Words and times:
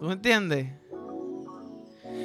¿Tú 0.00 0.06
me 0.06 0.14
entiendes? 0.14 0.66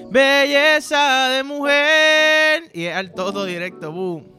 Belleza 0.10 1.28
de 1.32 1.44
mujer. 1.44 2.72
Y 2.74 2.86
es 2.86 2.96
al 2.96 3.14
todo 3.14 3.44
directo, 3.44 3.92
boom. 3.92 4.34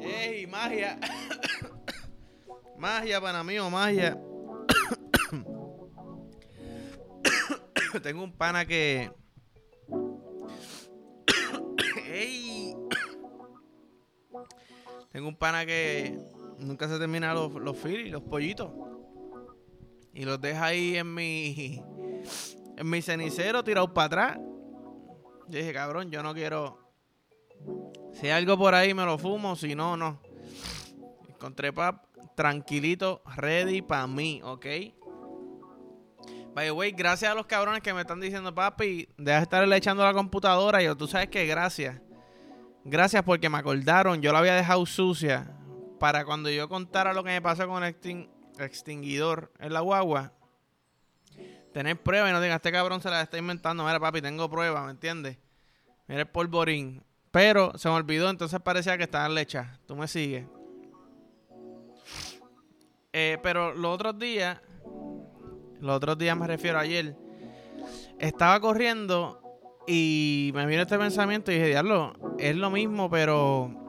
¡Ey, 0.00 0.48
magia! 0.48 0.98
magia, 2.76 3.20
para 3.20 3.44
mí, 3.44 3.56
o 3.60 3.70
magia. 3.70 4.18
Tengo 8.02 8.24
un 8.24 8.36
pana 8.36 8.66
que. 8.66 9.12
¡Ey! 12.08 12.74
Tengo 15.12 15.28
un 15.28 15.36
pana 15.36 15.64
que 15.64 16.18
nunca 16.58 16.88
se 16.88 16.98
termina 16.98 17.34
los, 17.34 17.52
los 17.54 17.76
los 17.84 18.22
pollitos. 18.22 18.70
Y 20.12 20.24
los 20.24 20.40
deja 20.40 20.66
ahí 20.66 20.96
en 20.96 21.14
mi. 21.14 21.82
En 22.76 22.90
mi 22.90 23.00
cenicero 23.02 23.62
tirados 23.62 23.90
para 23.90 24.06
atrás. 24.06 24.38
Yo 25.46 25.58
dije, 25.60 25.72
cabrón, 25.72 26.10
yo 26.10 26.24
no 26.24 26.34
quiero. 26.34 26.76
Si 28.14 28.26
hay 28.26 28.32
algo 28.32 28.58
por 28.58 28.74
ahí 28.74 28.92
me 28.92 29.04
lo 29.04 29.16
fumo, 29.16 29.54
si 29.54 29.76
no, 29.76 29.96
no. 29.96 30.20
Encontré 31.28 31.72
pap 31.72 32.06
tranquilito, 32.34 33.22
ready 33.36 33.80
para 33.80 34.08
mí, 34.08 34.40
¿ok? 34.42 34.66
By 36.52 36.66
the 36.66 36.72
way, 36.72 36.90
gracias 36.90 37.30
a 37.30 37.34
los 37.36 37.46
cabrones 37.46 37.80
que 37.80 37.94
me 37.94 38.00
están 38.00 38.18
diciendo, 38.18 38.52
papi, 38.52 39.08
deja 39.16 39.36
de 39.36 39.42
estarle 39.44 39.76
echando 39.76 40.02
la 40.02 40.12
computadora. 40.12 40.82
Y 40.82 40.86
yo, 40.86 40.96
tú 40.96 41.06
sabes 41.06 41.28
que 41.28 41.46
gracias. 41.46 42.00
Gracias 42.84 43.22
porque 43.22 43.48
me 43.48 43.58
acordaron, 43.58 44.20
yo 44.20 44.32
la 44.32 44.40
había 44.40 44.56
dejado 44.56 44.84
sucia 44.84 45.60
para 45.98 46.24
cuando 46.24 46.50
yo 46.50 46.68
contara 46.68 47.12
lo 47.12 47.22
que 47.24 47.30
me 47.30 47.42
pasó 47.42 47.66
con 47.68 47.84
el 47.84 47.96
extinguidor 48.58 49.52
en 49.58 49.72
la 49.72 49.80
guagua. 49.80 50.32
Tener 51.72 52.00
pruebas 52.00 52.30
y 52.30 52.32
no 52.32 52.40
digas, 52.40 52.56
este 52.56 52.70
cabrón 52.70 53.00
se 53.00 53.10
la 53.10 53.22
está 53.22 53.38
inventando. 53.38 53.84
Mira, 53.84 53.98
papi, 53.98 54.22
tengo 54.22 54.48
pruebas, 54.48 54.84
¿me 54.84 54.92
entiendes? 54.92 55.38
Mira 56.06 56.22
el 56.22 56.28
polvorín. 56.28 57.02
Pero 57.30 57.76
se 57.76 57.88
me 57.88 57.96
olvidó, 57.96 58.30
entonces 58.30 58.60
parecía 58.60 58.96
que 58.96 59.04
estaban 59.04 59.34
lechas. 59.34 59.66
Tú 59.86 59.96
me 59.96 60.06
sigues. 60.06 60.46
Eh, 63.12 63.38
pero 63.42 63.74
los 63.74 63.94
otros 63.94 64.18
días, 64.18 64.60
los 65.80 65.96
otros 65.96 66.16
días 66.18 66.36
me 66.36 66.46
refiero 66.46 66.78
a 66.78 66.82
ayer, 66.82 67.16
estaba 68.18 68.60
corriendo 68.60 69.40
y 69.86 70.50
me 70.54 70.66
vino 70.66 70.82
este 70.82 70.98
pensamiento 70.98 71.50
y 71.50 71.54
dije, 71.54 71.68
diablo, 71.68 72.14
es 72.38 72.56
lo 72.56 72.70
mismo, 72.70 73.10
pero 73.10 73.83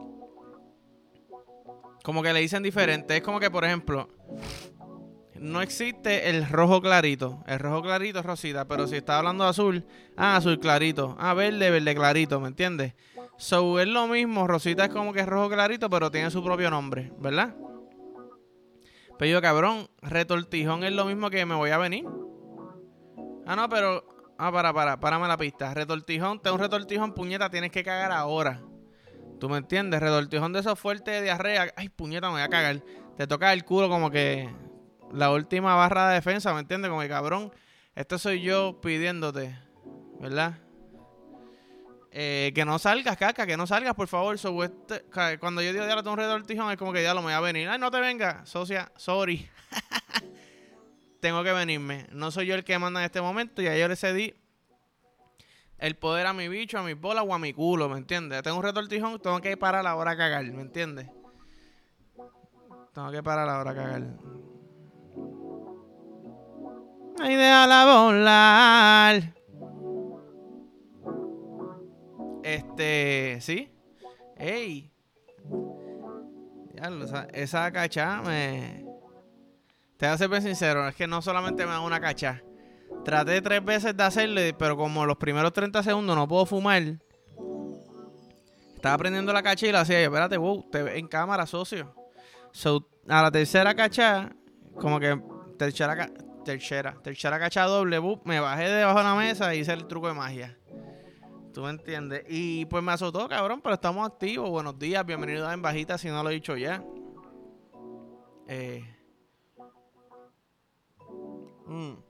como 2.05 2.21
que 2.21 2.31
le 2.31 2.39
dicen 2.39 2.61
diferente. 2.61 3.17
Es 3.17 3.23
como 3.23 3.39
que, 3.39 3.49
por 3.49 3.65
ejemplo, 3.65 4.09
no 5.33 5.63
existe 5.63 6.29
el 6.29 6.47
rojo 6.47 6.79
clarito. 6.79 7.43
El 7.47 7.57
rojo 7.57 7.81
clarito 7.81 8.19
es 8.19 8.25
rosita, 8.25 8.67
pero 8.67 8.85
si 8.85 8.97
está 8.97 9.17
hablando 9.17 9.43
de 9.43 9.49
azul, 9.49 9.85
ah, 10.15 10.35
azul 10.35 10.59
clarito. 10.59 11.17
Ah, 11.19 11.33
verde, 11.33 11.71
verde 11.71 11.95
clarito, 11.95 12.39
¿me 12.39 12.49
entiendes? 12.49 12.93
So 13.37 13.79
es 13.79 13.87
lo 13.87 14.07
mismo, 14.07 14.47
Rosita 14.47 14.85
es 14.85 14.91
como 14.91 15.13
que 15.13 15.21
es 15.21 15.25
rojo 15.25 15.49
clarito, 15.49 15.89
pero 15.89 16.11
tiene 16.11 16.29
su 16.29 16.43
propio 16.43 16.69
nombre, 16.69 17.11
¿verdad? 17.17 17.55
Pero 19.17 19.31
yo, 19.31 19.41
cabrón, 19.41 19.89
retortijón 20.01 20.83
es 20.83 20.93
lo 20.93 21.05
mismo 21.05 21.31
que 21.31 21.43
me 21.45 21.55
voy 21.55 21.71
a 21.71 21.79
venir. 21.79 22.05
Ah, 23.47 23.55
no, 23.55 23.67
pero. 23.67 24.05
Ah, 24.37 24.51
para, 24.51 24.71
para, 24.73 24.99
párame 24.99 25.27
la 25.27 25.37
pista. 25.37 25.73
Retortijón, 25.73 26.39
tengo 26.39 26.55
un 26.55 26.61
retortijón, 26.61 27.13
puñeta, 27.13 27.49
tienes 27.49 27.71
que 27.71 27.83
cagar 27.83 28.11
ahora. 28.11 28.61
¿Tú 29.39 29.49
me 29.49 29.57
entiendes? 29.57 29.99
Retortijón 29.99 30.53
de 30.53 30.59
esos 30.59 30.79
fuertes 30.79 31.13
de 31.13 31.21
diarrea. 31.23 31.73
Ay, 31.75 31.89
puñeta, 31.89 32.27
me 32.27 32.33
voy 32.33 32.41
a 32.41 32.49
cagar. 32.49 32.81
Te 33.17 33.27
toca 33.27 33.53
el 33.53 33.63
culo 33.65 33.89
como 33.89 34.11
que 34.11 34.49
la 35.11 35.31
última 35.31 35.75
barra 35.75 36.09
de 36.09 36.15
defensa, 36.15 36.53
¿me 36.53 36.59
entiendes? 36.59 36.89
Como 36.89 37.01
que 37.01 37.09
cabrón, 37.09 37.51
esto 37.95 38.17
soy 38.17 38.41
yo 38.41 38.79
pidiéndote, 38.81 39.57
¿verdad? 40.19 40.59
Eh, 42.11 42.53
que 42.55 42.63
no 42.63 42.79
salgas, 42.79 43.17
caca, 43.17 43.45
que 43.45 43.57
no 43.57 43.67
salgas, 43.67 43.93
por 43.93 44.07
favor. 44.07 44.35
Este, 44.35 45.37
cuando 45.37 45.61
yo 45.61 45.73
digo 45.73 45.85
ya 45.85 46.01
tengo 46.01 46.13
un 46.13 46.19
del 46.19 46.45
tijón, 46.45 46.71
es 46.71 46.77
como 46.77 46.93
que 46.93 47.03
ya 47.03 47.13
lo 47.13 47.21
me 47.21 47.25
voy 47.25 47.33
a 47.33 47.41
venir. 47.41 47.67
Ay, 47.67 47.77
no 47.77 47.91
te 47.91 47.99
vengas, 47.99 48.49
socia, 48.49 48.89
sorry. 48.95 49.49
tengo 51.19 51.43
que 51.43 51.51
venirme. 51.51 52.07
No 52.11 52.31
soy 52.31 52.45
yo 52.45 52.55
el 52.55 52.63
que 52.63 52.79
manda 52.79 53.01
en 53.01 53.05
este 53.05 53.19
momento. 53.19 53.61
Y 53.61 53.65
yo 53.65 53.87
le 53.89 53.97
cedí 53.97 54.33
el 55.77 55.95
poder 55.95 56.27
a 56.27 56.33
mi 56.33 56.47
bicho, 56.47 56.77
a 56.79 56.83
mi 56.83 56.93
bola 56.93 57.23
o 57.23 57.33
a 57.33 57.39
mi 57.39 57.53
culo, 57.53 57.89
¿me 57.89 57.97
entiendes? 57.97 58.41
Tengo 58.43 58.57
un 58.57 58.63
retortijón, 58.63 59.19
tengo 59.19 59.41
que 59.41 59.57
parar 59.57 59.81
a 59.81 59.83
la 59.83 59.95
hora 59.95 60.11
a 60.11 60.17
cagar, 60.17 60.45
¿me 60.45 60.61
entiendes? 60.61 61.09
Tengo 62.93 63.11
que 63.11 63.21
parar 63.21 63.47
a 63.47 63.53
la 63.53 63.59
hora 63.59 63.71
a 63.71 63.75
cagar. 63.75 64.03
Ay, 67.19 67.35
déjala 67.35 67.85
volar. 67.85 69.35
Este, 72.43 73.37
sí. 73.41 73.71
Ey. 74.37 74.91
esa, 77.03 77.27
esa 77.33 77.71
cachá 77.71 78.21
me. 78.21 78.85
Te 79.97 80.05
voy 80.05 80.13
a 80.13 80.17
ser 80.17 80.41
sincero, 80.41 80.87
es 80.87 80.95
que 80.95 81.07
no 81.07 81.21
solamente 81.21 81.65
me 81.65 81.71
da 81.71 81.79
una 81.79 81.99
cachá. 81.99 82.43
Traté 83.05 83.39
tres 83.39 83.63
veces 83.63 83.95
de 83.95 84.03
hacerle, 84.03 84.55
pero 84.57 84.75
como 84.75 85.05
los 85.05 85.17
primeros 85.17 85.53
30 85.53 85.83
segundos 85.83 86.15
no 86.15 86.27
puedo 86.27 86.47
fumar. 86.47 86.81
Estaba 88.75 88.97
prendiendo 88.97 89.31
la 89.31 89.43
cacha 89.43 89.67
y 89.67 89.71
la 89.71 89.81
hacía 89.81 90.01
espérate, 90.01 90.37
wow, 90.37 90.67
te 90.71 90.81
ve 90.81 90.97
en 90.97 91.07
cámara, 91.07 91.45
socio. 91.45 91.93
a 93.07 93.21
la 93.21 93.31
tercera 93.31 93.75
cachá, 93.75 94.35
como 94.79 94.99
que 94.99 95.21
tercera, 95.57 96.09
tercera, 96.43 96.97
tercera 97.03 97.39
cachá 97.39 97.65
doble, 97.65 98.01
me 98.23 98.39
bajé 98.39 98.69
debajo 98.69 98.97
de 98.97 99.03
la 99.03 99.15
mesa 99.15 99.53
y 99.53 99.59
hice 99.59 99.73
el 99.73 99.85
truco 99.85 100.07
de 100.07 100.15
magia. 100.15 100.57
¿Tú 101.53 101.61
me 101.61 101.69
entiendes? 101.69 102.25
Y 102.27 102.65
pues 102.65 102.83
me 102.83 102.91
azotó, 102.91 103.29
cabrón, 103.29 103.61
pero 103.61 103.75
estamos 103.75 104.05
activos. 104.05 104.49
Buenos 104.49 104.77
días, 104.77 105.05
bienvenido 105.05 105.47
a 105.47 105.53
En 105.53 105.61
Bajita, 105.61 105.97
si 105.97 106.09
no 106.09 106.21
lo 106.21 106.29
he 106.29 106.33
dicho 106.33 106.57
ya. 106.57 106.83
Eh. 108.47 108.83
Mm. 111.67 112.04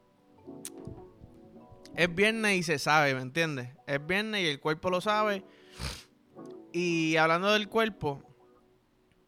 Es 1.96 2.14
viernes 2.14 2.58
y 2.58 2.64
se 2.64 2.78
sabe, 2.78 3.16
¿me 3.16 3.22
entiendes? 3.22 3.70
Es 3.88 4.06
viernes 4.06 4.42
y 4.42 4.48
el 4.48 4.60
cuerpo 4.60 4.90
lo 4.90 5.00
sabe. 5.00 5.46
Y 6.74 7.16
hablando 7.16 7.54
del 7.54 7.70
cuerpo, 7.70 8.22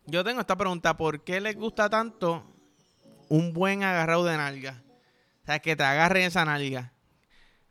yo 0.06 0.24
tengo 0.24 0.42
esta 0.42 0.58
pregunta: 0.58 0.98
¿por 0.98 1.24
qué 1.24 1.40
les 1.40 1.56
gusta 1.56 1.90
tanto 1.90 2.44
un 3.30 3.54
buen 3.54 3.84
agarrado 3.84 4.26
de 4.26 4.36
nalga? 4.36 4.84
O 5.44 5.46
sea, 5.46 5.60
que 5.60 5.78
te 5.78 5.84
agarren 5.84 6.24
esa 6.24 6.44
nalga. 6.44 6.94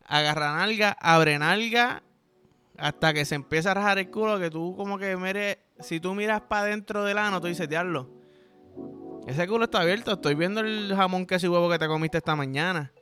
Agarra 0.06 0.56
nalga, 0.56 0.96
abre 1.00 1.38
nalga 1.38 2.02
hasta 2.78 3.12
que 3.12 3.24
se 3.24 3.34
empieza 3.34 3.72
a 3.72 3.74
rajar 3.74 3.98
el 3.98 4.10
culo, 4.10 4.38
que 4.38 4.50
tú 4.50 4.74
como 4.76 4.98
que 4.98 5.16
mire, 5.16 5.60
si 5.80 6.00
tú 6.00 6.14
miras 6.14 6.42
para 6.42 6.62
adentro 6.62 7.04
del 7.04 7.18
ano, 7.18 7.40
tú 7.40 7.46
dices, 7.46 7.68
diablo, 7.68 8.10
ese 9.26 9.46
culo 9.48 9.64
está 9.64 9.80
abierto, 9.80 10.12
estoy 10.12 10.34
viendo 10.34 10.60
el 10.60 10.94
jamón 10.94 11.26
queso 11.26 11.46
y 11.46 11.48
huevo 11.48 11.68
que 11.70 11.78
te 11.78 11.86
comiste 11.86 12.18
esta 12.18 12.36
mañana. 12.36 12.92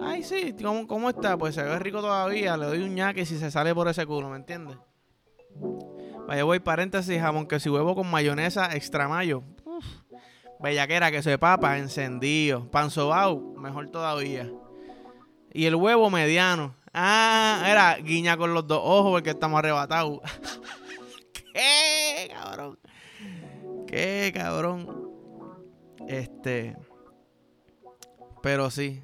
Ay, 0.00 0.22
sí, 0.22 0.54
¿cómo, 0.62 0.86
cómo 0.86 1.10
está? 1.10 1.36
Pues 1.36 1.54
se 1.54 1.62
ve 1.62 1.78
rico 1.78 2.00
todavía, 2.00 2.56
le 2.56 2.66
doy 2.66 2.82
un 2.82 2.94
ñaque 2.94 3.26
si 3.26 3.38
se 3.38 3.50
sale 3.50 3.74
por 3.74 3.88
ese 3.88 4.06
culo, 4.06 4.28
¿me 4.28 4.36
entiendes? 4.36 4.76
Vaya, 6.26 6.44
voy 6.44 6.58
paréntesis, 6.60 7.20
jamón 7.20 7.46
queso 7.46 7.68
y 7.68 7.72
huevo 7.72 7.94
con 7.94 8.10
mayonesa 8.10 8.74
extra 8.74 9.08
mayo. 9.08 9.42
Uf, 9.64 9.84
bellaquera, 10.58 11.10
queso 11.10 11.30
de 11.30 11.38
papa, 11.38 11.78
encendido. 11.78 12.68
Pan 12.70 12.90
sobao, 12.90 13.54
mejor 13.56 13.90
todavía. 13.90 14.50
Y 15.52 15.66
el 15.66 15.76
huevo 15.76 16.10
mediano. 16.10 16.74
Ah, 16.92 17.64
era 17.68 17.96
guiña 17.96 18.36
con 18.36 18.54
los 18.54 18.66
dos 18.66 18.80
ojos 18.82 19.12
porque 19.12 19.30
estamos 19.30 19.58
arrebatados. 19.58 20.20
¿Qué, 21.52 22.30
cabrón? 22.32 22.78
¿Qué, 23.86 24.32
cabrón? 24.34 25.10
Este. 26.08 26.76
Pero 28.42 28.70
sí. 28.70 29.02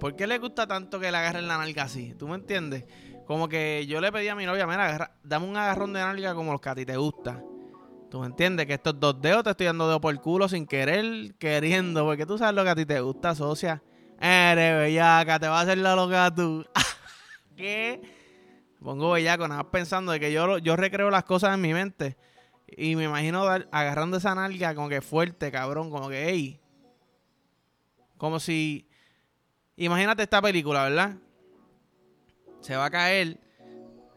¿Por 0.00 0.16
qué 0.16 0.26
le 0.26 0.38
gusta 0.38 0.66
tanto 0.66 0.98
que 0.98 1.10
le 1.10 1.16
agarren 1.16 1.48
la 1.48 1.58
nalga 1.58 1.84
así? 1.84 2.14
¿Tú 2.14 2.28
me 2.28 2.34
entiendes? 2.34 2.84
Como 3.26 3.48
que 3.48 3.86
yo 3.86 4.00
le 4.00 4.10
pedí 4.10 4.28
a 4.28 4.34
mi 4.34 4.46
novia, 4.46 4.66
mira, 4.66 5.16
dame 5.22 5.46
un 5.46 5.56
agarrón 5.56 5.92
de 5.92 6.00
nalga 6.00 6.34
como 6.34 6.52
los 6.52 6.60
que 6.60 6.68
a 6.68 6.74
ti 6.74 6.84
te 6.84 6.96
gusta. 6.96 7.42
¿Tú 8.10 8.20
me 8.20 8.26
entiendes? 8.26 8.66
Que 8.66 8.74
estos 8.74 9.00
dos 9.00 9.20
dedos 9.22 9.42
te 9.42 9.50
estoy 9.50 9.66
dando 9.66 9.86
dedo 9.86 10.00
por 10.00 10.12
el 10.12 10.20
culo 10.20 10.48
sin 10.48 10.66
querer, 10.66 11.34
queriendo, 11.38 12.04
porque 12.04 12.26
tú 12.26 12.36
sabes 12.36 12.54
lo 12.54 12.62
que 12.62 12.70
a 12.70 12.74
ti 12.74 12.84
te 12.84 13.00
gusta, 13.00 13.34
socia. 13.34 13.82
Eres 14.20 14.76
bellaca, 14.78 15.38
te 15.38 15.48
va 15.48 15.60
a 15.60 15.62
hacer 15.62 15.78
la 15.78 15.96
loca 15.96 16.30
tú. 16.34 16.64
que 17.56 18.02
pongo 18.82 19.12
bellaco, 19.12 19.48
nada 19.48 19.70
pensando 19.70 20.12
de 20.12 20.20
que 20.20 20.32
yo, 20.32 20.58
yo 20.58 20.76
recreo 20.76 21.10
las 21.10 21.24
cosas 21.24 21.54
en 21.54 21.62
mi 21.62 21.72
mente. 21.72 22.18
Y 22.76 22.96
me 22.96 23.04
imagino 23.04 23.44
agarrando 23.44 24.16
esa 24.16 24.34
nalga 24.34 24.74
como 24.74 24.88
que 24.88 25.00
fuerte, 25.00 25.50
cabrón, 25.50 25.90
como 25.90 26.08
que, 26.08 26.28
hey. 26.28 26.60
Como 28.18 28.38
si. 28.40 28.88
Imagínate 29.76 30.22
esta 30.22 30.40
película, 30.42 30.84
¿verdad? 30.84 31.16
Se 32.60 32.76
va 32.76 32.86
a 32.86 32.90
caer 32.90 33.38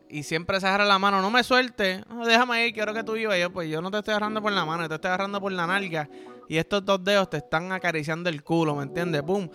y 0.09 0.23
siempre 0.23 0.59
se 0.59 0.67
agarra 0.67 0.85
la 0.85 0.99
mano, 0.99 1.21
no 1.21 1.31
me 1.31 1.43
suelte, 1.43 2.03
déjame 2.25 2.67
ir, 2.67 2.73
quiero 2.73 2.93
que 2.93 3.03
tú 3.03 3.13
vivas. 3.13 3.37
Yo, 3.39 3.51
pues 3.51 3.69
yo 3.69 3.81
no 3.81 3.89
te 3.89 3.97
estoy 3.97 4.11
agarrando 4.11 4.41
por 4.41 4.51
la 4.51 4.65
mano, 4.65 4.87
te 4.87 4.95
estoy 4.95 5.09
agarrando 5.09 5.41
por 5.41 5.51
la 5.51 5.65
nalga. 5.67 6.09
Y 6.47 6.57
estos 6.57 6.85
dos 6.85 7.03
dedos 7.03 7.29
te 7.29 7.37
están 7.37 7.71
acariciando 7.71 8.29
el 8.29 8.43
culo, 8.43 8.75
¿me 8.75 8.83
entiendes? 8.83 9.23
¡Pum! 9.23 9.49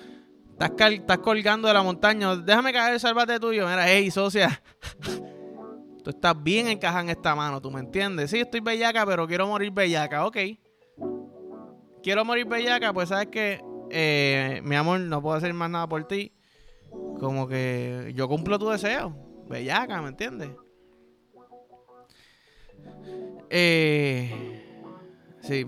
Estás, 0.58 0.92
estás 0.92 1.18
colgando 1.18 1.68
de 1.68 1.74
la 1.74 1.82
montaña, 1.82 2.36
déjame 2.36 2.72
caer, 2.72 2.98
sálvate 2.98 3.38
tuyo. 3.38 3.66
Mira, 3.66 3.88
hey, 3.88 4.10
socia. 4.10 4.62
tú 6.04 6.10
estás 6.10 6.42
bien 6.42 6.66
encajada 6.66 7.02
en 7.02 7.10
esta 7.10 7.34
mano, 7.34 7.60
¿tú 7.60 7.70
me 7.70 7.80
entiendes? 7.80 8.30
Sí, 8.30 8.40
estoy 8.40 8.60
bellaca, 8.60 9.06
pero 9.06 9.26
quiero 9.26 9.46
morir 9.46 9.70
bellaca, 9.70 10.26
ok. 10.26 10.36
Quiero 12.02 12.24
morir 12.24 12.46
bellaca, 12.46 12.92
pues 12.92 13.08
sabes 13.08 13.28
que, 13.28 13.62
eh, 13.90 14.60
mi 14.64 14.76
amor, 14.76 15.00
no 15.00 15.20
puedo 15.22 15.36
hacer 15.36 15.52
más 15.54 15.70
nada 15.70 15.88
por 15.88 16.04
ti. 16.04 16.32
Como 17.18 17.46
que 17.46 18.12
yo 18.14 18.28
cumplo 18.28 18.58
tu 18.58 18.70
deseo 18.70 19.30
bellaca, 19.50 20.00
¿me 20.00 20.08
entiendes? 20.08 20.50
Eh, 23.50 24.62
sí, 25.42 25.66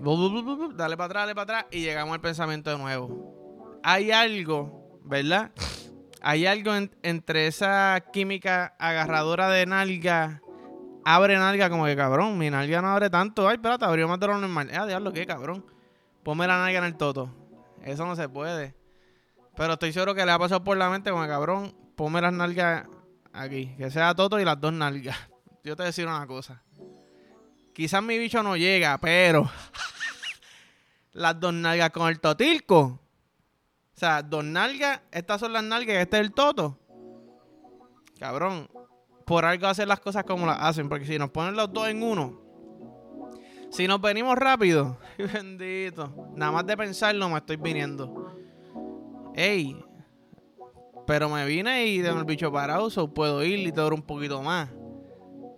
dale 0.76 0.96
para 0.96 1.06
atrás, 1.06 1.22
dale 1.22 1.34
para 1.34 1.42
atrás 1.42 1.66
y 1.72 1.80
llegamos 1.80 2.14
al 2.14 2.20
pensamiento 2.20 2.70
de 2.70 2.78
nuevo. 2.78 3.80
Hay 3.82 4.12
algo, 4.12 5.00
¿verdad? 5.04 5.50
Hay 6.22 6.46
algo 6.46 6.72
entre 7.02 7.48
esa 7.48 8.04
química 8.12 8.76
agarradora 8.78 9.50
de 9.50 9.66
nalga. 9.66 10.40
Abre 11.04 11.36
nalga 11.36 11.68
como 11.68 11.84
que 11.86 11.96
cabrón, 11.96 12.38
mi 12.38 12.48
nalga 12.48 12.80
no 12.80 12.88
abre 12.88 13.10
tanto. 13.10 13.48
Ay, 13.48 13.56
espérate, 13.56 13.84
abrió 13.84 14.06
más 14.06 14.20
de 14.20 14.28
lo 14.28 14.38
normal. 14.38 14.70
Ah, 14.72 14.86
diablo, 14.86 15.12
qué 15.12 15.26
cabrón. 15.26 15.66
Ponme 16.22 16.46
la 16.46 16.58
nalga 16.58 16.78
en 16.78 16.84
el 16.84 16.96
toto. 16.96 17.41
Eso 17.84 18.06
no 18.06 18.16
se 18.16 18.28
puede. 18.28 18.74
Pero 19.56 19.74
estoy 19.74 19.92
seguro 19.92 20.14
que 20.14 20.24
le 20.24 20.32
ha 20.32 20.38
pasado 20.38 20.64
por 20.64 20.76
la 20.76 20.88
mente 20.88 21.10
como 21.10 21.26
cabrón, 21.26 21.74
ponme 21.96 22.20
las 22.20 22.32
nalgas 22.32 22.86
aquí. 23.32 23.74
Que 23.76 23.90
sea 23.90 24.14
Toto 24.14 24.40
y 24.40 24.44
las 24.44 24.60
dos 24.60 24.72
nalgas. 24.72 25.16
Yo 25.64 25.76
te 25.76 25.82
voy 25.82 25.84
a 25.84 25.86
decir 25.86 26.06
una 26.06 26.26
cosa. 26.26 26.62
Quizás 27.72 28.02
mi 28.02 28.18
bicho 28.18 28.42
no 28.42 28.56
llega, 28.56 28.98
pero 28.98 29.50
las 31.12 31.38
dos 31.38 31.54
nalgas 31.54 31.90
con 31.90 32.08
el 32.08 32.20
totilco. 32.20 32.78
O 32.80 32.98
sea, 33.94 34.22
dos 34.22 34.44
nalgas, 34.44 35.00
estas 35.10 35.40
son 35.40 35.52
las 35.52 35.62
nalgas 35.62 35.96
y 35.96 35.98
este 35.98 36.16
es 36.18 36.22
el 36.22 36.32
toto. 36.32 36.78
Cabrón, 38.18 38.68
por 39.24 39.44
algo 39.44 39.66
hacen 39.66 39.88
las 39.88 40.00
cosas 40.00 40.24
como 40.24 40.46
las 40.46 40.58
hacen, 40.60 40.88
porque 40.88 41.06
si 41.06 41.18
nos 41.18 41.30
ponen 41.30 41.56
los 41.56 41.72
dos 41.72 41.88
en 41.88 42.02
uno, 42.02 42.41
si 43.72 43.88
nos 43.88 44.00
venimos 44.02 44.36
rápido, 44.36 44.98
bendito, 45.18 46.30
nada 46.36 46.52
más 46.52 46.66
de 46.66 46.76
pensarlo 46.76 47.28
me 47.30 47.38
estoy 47.38 47.56
viniendo. 47.56 48.30
Ey, 49.34 49.82
pero 51.06 51.30
me 51.30 51.46
vine 51.46 51.86
y 51.86 52.02
tengo 52.02 52.18
el 52.18 52.26
bicho 52.26 52.52
parado, 52.52 52.90
so 52.90 53.12
puedo 53.12 53.42
ir 53.42 53.66
y 53.66 53.72
te 53.72 53.80
un 53.80 54.02
poquito 54.02 54.42
más. 54.42 54.68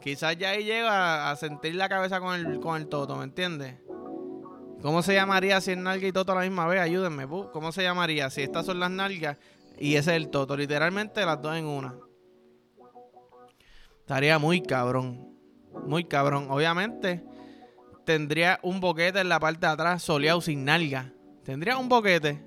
Quizás 0.01 0.37
ya 0.37 0.51
ahí 0.51 0.65
llego 0.65 0.87
a, 0.89 1.35
sentir 1.37 1.75
la 1.75 1.89
cabeza 1.89 2.21
con 2.21 2.35
el, 2.35 2.61
con 2.61 2.81
el 2.81 2.89
toto, 2.89 3.17
¿me 3.17 3.25
entiendes? 3.25 3.81
¿Cómo 4.81 5.03
se 5.03 5.15
llamaría 5.15 5.61
si 5.61 5.73
es 5.73 5.79
nalga 5.79 6.07
y 6.07 6.13
toto 6.13 6.33
a 6.33 6.37
la 6.37 6.41
misma 6.43 6.67
vez? 6.67 6.81
Ayúdenme, 6.81 7.27
¿cómo 7.27 7.73
se 7.73 7.83
llamaría 7.83 8.31
si 8.31 8.43
estas 8.43 8.67
son 8.67 8.79
las 8.79 8.91
nalgas 8.91 9.39
y 9.77 9.97
ese 9.97 10.13
es 10.13 10.17
el 10.19 10.29
toto? 10.29 10.57
Literalmente 10.57 11.25
las 11.27 11.43
dos 11.43 11.57
en 11.57 11.67
una. 11.67 11.97
Estaría 13.99 14.39
muy 14.39 14.61
cabrón. 14.61 15.35
Muy 15.87 16.05
cabrón. 16.05 16.47
Obviamente 16.51 17.25
tendría 18.05 18.59
un 18.63 18.81
boquete 18.81 19.21
en 19.21 19.29
la 19.29 19.41
parte 19.41 19.67
de 19.67 19.73
atrás 19.73 20.03
soleado 20.03 20.41
sin 20.41 20.65
nalga. 20.65 21.13
Tendría 21.45 21.77
un 21.77 21.89
boquete. 21.89 22.43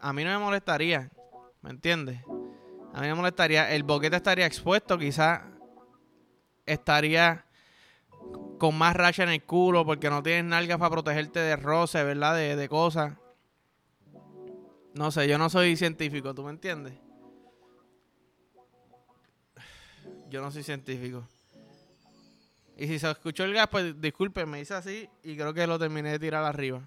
A 0.00 0.12
mí 0.12 0.24
no 0.24 0.30
me 0.30 0.44
molestaría. 0.44 1.10
¿Me 1.62 1.70
entiendes? 1.70 2.20
A 2.92 3.00
mí 3.00 3.06
me 3.06 3.14
molestaría. 3.14 3.72
El 3.72 3.82
boquete 3.82 4.16
estaría 4.16 4.46
expuesto, 4.46 4.98
quizás 4.98 5.42
estaría 6.66 7.44
con 8.58 8.76
más 8.76 8.94
racha 8.94 9.22
en 9.22 9.30
el 9.30 9.42
culo 9.42 9.84
porque 9.86 10.10
no 10.10 10.22
tienes 10.22 10.44
nalgas 10.44 10.78
para 10.78 10.90
protegerte 10.90 11.40
de 11.40 11.56
roce, 11.56 12.02
¿verdad? 12.02 12.34
De, 12.34 12.56
de 12.56 12.68
cosas. 12.68 13.14
No 14.94 15.10
sé, 15.10 15.28
yo 15.28 15.38
no 15.38 15.48
soy 15.48 15.76
científico, 15.76 16.34
¿tú 16.34 16.42
me 16.42 16.50
entiendes? 16.50 16.94
Yo 20.28 20.42
no 20.42 20.50
soy 20.50 20.62
científico. 20.62 21.26
Y 22.78 22.86
si 22.86 23.00
se 23.00 23.10
escuchó 23.10 23.42
el 23.42 23.52
gas, 23.52 23.66
pues 23.68 24.00
disculpe, 24.00 24.46
me 24.46 24.60
hice 24.60 24.72
así 24.72 25.10
y 25.24 25.34
creo 25.34 25.52
que 25.52 25.66
lo 25.66 25.80
terminé 25.80 26.12
de 26.12 26.18
tirar 26.20 26.44
arriba. 26.44 26.80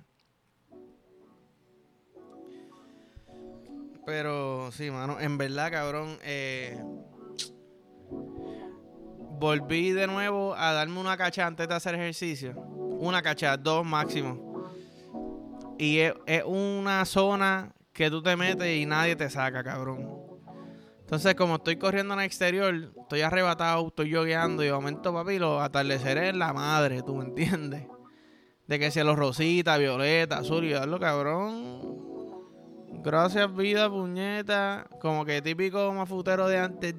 Pero 4.05 4.71
sí, 4.71 4.89
mano, 4.89 5.19
en 5.19 5.37
verdad, 5.37 5.69
cabrón, 5.69 6.17
eh, 6.23 6.81
volví 9.37 9.91
de 9.91 10.07
nuevo 10.07 10.55
a 10.55 10.71
darme 10.71 10.97
una 10.97 11.17
cacha 11.17 11.45
antes 11.45 11.67
de 11.67 11.75
hacer 11.75 11.95
ejercicio. 11.95 12.53
Una 12.53 13.21
cacha, 13.21 13.57
dos 13.57 13.85
máximo. 13.85 14.69
Y 15.77 15.99
es, 15.99 16.13
una 16.45 17.03
zona 17.03 17.73
que 17.91 18.09
tú 18.09 18.23
te 18.23 18.37
metes 18.37 18.77
y 18.77 18.85
nadie 18.85 19.17
te 19.17 19.29
saca, 19.29 19.61
cabrón. 19.61 20.20
Entonces, 21.11 21.35
como 21.35 21.55
estoy 21.55 21.75
corriendo 21.75 22.13
en 22.13 22.21
el 22.21 22.25
exterior, 22.25 22.73
estoy 22.97 23.19
arrebatado, 23.19 23.85
estoy 23.85 24.11
yogueando 24.11 24.63
y 24.63 24.67
de 24.67 24.71
momento, 24.71 25.13
papi, 25.13 25.39
los 25.39 25.61
atardeceres 25.61 26.29
en 26.29 26.39
la 26.39 26.53
madre, 26.53 27.01
¿tú 27.03 27.13
me 27.15 27.25
entiendes? 27.25 27.85
De 28.65 28.79
que 28.79 28.91
sea 28.91 29.03
los 29.03 29.17
rosita, 29.17 29.77
violeta, 29.77 30.37
azul 30.37 30.63
y 30.63 30.71
darlo, 30.71 31.01
cabrón 31.01 32.01
Gracias, 33.03 33.53
vida, 33.53 33.89
puñeta. 33.89 34.87
Como 35.01 35.25
que 35.25 35.41
típico 35.41 35.91
mafutero 35.91 36.47
de 36.47 36.59
antes. 36.59 36.95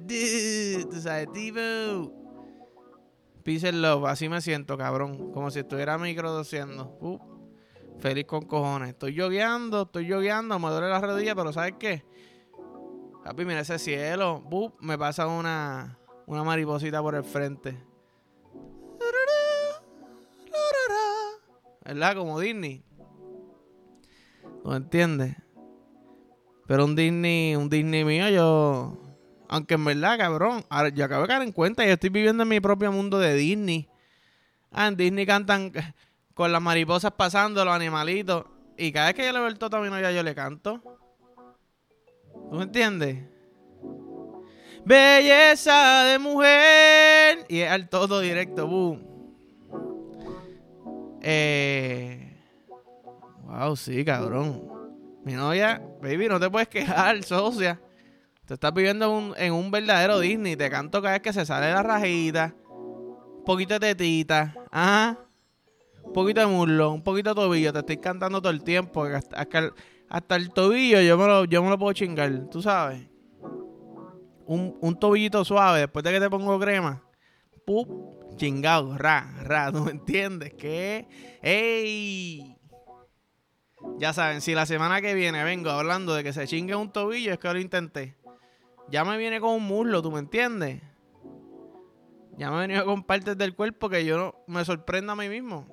Tú 0.91 1.01
sabes, 1.01 1.31
tipo. 1.31 2.13
Peace 3.43 3.67
and 3.67 3.81
love. 3.81 4.05
Así 4.05 4.29
me 4.29 4.41
siento, 4.41 4.77
cabrón. 4.77 5.31
Como 5.31 5.49
si 5.49 5.59
estuviera 5.59 5.97
microdociendo. 5.97 6.95
Uh, 6.99 7.17
feliz 7.99 8.25
con 8.25 8.41
cojones. 8.43 8.89
Estoy 8.89 9.15
yogueando, 9.15 9.83
estoy 9.83 10.05
yogueando. 10.05 10.59
Me 10.59 10.69
duele 10.69 10.89
la 10.89 11.01
rodilla, 11.01 11.33
pero 11.33 11.51
¿sabes 11.51 11.73
qué? 11.79 12.03
Papi, 13.23 13.45
mira 13.45 13.61
ese 13.61 13.79
cielo. 13.79 14.43
Uh, 14.51 14.69
me 14.79 14.97
pasa 14.97 15.27
una, 15.27 15.97
una 16.25 16.43
mariposita 16.43 17.01
por 17.01 17.15
el 17.15 17.23
frente. 17.23 17.77
¿Verdad? 21.85 22.15
Como 22.15 22.39
Disney. 22.39 22.83
¿No 24.63 24.75
entiendes? 24.75 25.35
Pero 26.67 26.85
un 26.85 26.95
Disney, 26.95 27.55
un 27.55 27.69
Disney 27.69 28.05
mío, 28.05 28.29
yo. 28.29 28.97
Aunque 29.49 29.75
en 29.75 29.85
verdad, 29.85 30.17
cabrón, 30.17 30.65
yo 30.95 31.05
acabo 31.05 31.23
de 31.23 31.27
caer 31.27 31.43
en 31.43 31.51
cuenta, 31.51 31.85
yo 31.85 31.93
estoy 31.93 32.09
viviendo 32.09 32.43
en 32.43 32.49
mi 32.49 32.59
propio 32.59 32.91
mundo 32.91 33.19
de 33.19 33.35
Disney. 33.35 33.89
Ah, 34.71 34.87
en 34.87 34.97
Disney 34.97 35.25
cantan 35.25 35.71
con 36.33 36.51
las 36.51 36.61
mariposas 36.61 37.11
pasando, 37.11 37.63
los 37.63 37.73
animalitos. 37.73 38.45
Y 38.77 38.91
cada 38.91 39.07
vez 39.07 39.15
que 39.15 39.25
yo 39.25 39.31
le 39.31 39.39
veo 39.39 39.47
el 39.47 39.59
toto 39.59 39.77
a 39.77 40.01
ya 40.01 40.11
yo 40.11 40.23
le 40.23 40.33
canto. 40.33 40.92
¿Tú 42.53 42.59
me 42.59 42.65
entiendes? 42.65 43.17
Belleza 44.85 46.03
de 46.03 46.19
mujer. 46.19 47.47
Y 47.49 47.61
es 47.61 47.71
al 47.71 47.89
todo 47.89 48.19
directo, 48.19 48.67
boom. 48.67 49.01
Eh. 51.23 52.37
Wow, 53.41 53.75
sí, 53.75 54.05
cabrón. 54.05 54.69
Mi 55.25 55.33
novia, 55.33 55.81
baby, 55.99 56.27
no 56.27 56.39
te 56.39 56.47
puedes 56.47 56.67
quejar, 56.67 57.23
socia. 57.23 57.81
Te 58.45 58.53
estás 58.53 58.71
viviendo 58.71 59.33
en 59.35 59.51
un 59.51 59.71
verdadero 59.71 60.19
Disney. 60.19 60.55
Te 60.55 60.69
canto 60.69 61.01
cada 61.01 61.13
vez 61.13 61.23
que 61.23 61.33
se 61.33 61.47
sale 61.47 61.73
la 61.73 61.81
rajita. 61.81 62.53
Un 62.69 63.43
poquito 63.47 63.79
de 63.79 63.95
tetita. 63.95 64.53
Ajá. 64.69 65.17
Un 66.03 66.13
poquito 66.13 66.41
de 66.41 66.45
muslo. 66.45 66.91
Un 66.91 67.01
poquito 67.01 67.31
de 67.31 67.35
tobillo. 67.35 67.73
Te 67.73 67.79
estoy 67.79 67.97
cantando 67.97 68.39
todo 68.39 68.51
el 68.51 68.63
tiempo. 68.63 69.05
Hasta, 69.05 69.47
el, 70.29 70.51
tobillo 70.51 71.01
yo 71.01 71.17
me, 71.17 71.27
lo, 71.27 71.45
yo 71.45 71.63
me 71.63 71.69
lo 71.69 71.77
puedo 71.77 71.93
chingar. 71.93 72.49
Tú 72.49 72.61
sabes. 72.61 73.07
Un, 74.45 74.77
un 74.81 74.99
tobillito 74.99 75.43
suave. 75.43 75.81
Después 75.81 76.03
de 76.03 76.11
que 76.11 76.19
te 76.19 76.29
pongo 76.29 76.59
crema. 76.59 77.03
Pup. 77.65 78.35
Chingado. 78.35 78.97
Ra, 78.97 79.33
ra. 79.43 79.71
¿No 79.71 79.85
me 79.85 79.91
entiendes? 79.91 80.53
¿Qué? 80.53 81.07
¡Ey! 81.41 82.57
Ya 83.97 84.13
saben, 84.13 84.41
si 84.41 84.53
la 84.53 84.65
semana 84.65 85.01
que 85.01 85.13
viene 85.13 85.43
vengo 85.43 85.69
hablando 85.69 86.15
de 86.15 86.23
que 86.23 86.33
se 86.33 86.47
chingue 86.47 86.75
un 86.75 86.91
tobillo, 86.91 87.33
es 87.33 87.39
que 87.39 87.51
lo 87.51 87.59
intenté. 87.59 88.15
Ya 88.89 89.03
me 89.03 89.17
viene 89.17 89.39
con 89.39 89.51
un 89.51 89.63
muslo, 89.63 90.01
¿tú 90.01 90.11
me 90.11 90.19
entiendes? 90.19 90.81
Ya 92.37 92.49
me 92.49 92.59
venido 92.59 92.85
con 92.85 93.03
partes 93.03 93.37
del 93.37 93.55
cuerpo 93.55 93.89
que 93.89 94.05
yo 94.05 94.17
no, 94.17 94.35
me 94.47 94.65
sorprendo 94.65 95.11
a 95.11 95.15
mí 95.15 95.29
mismo. 95.29 95.67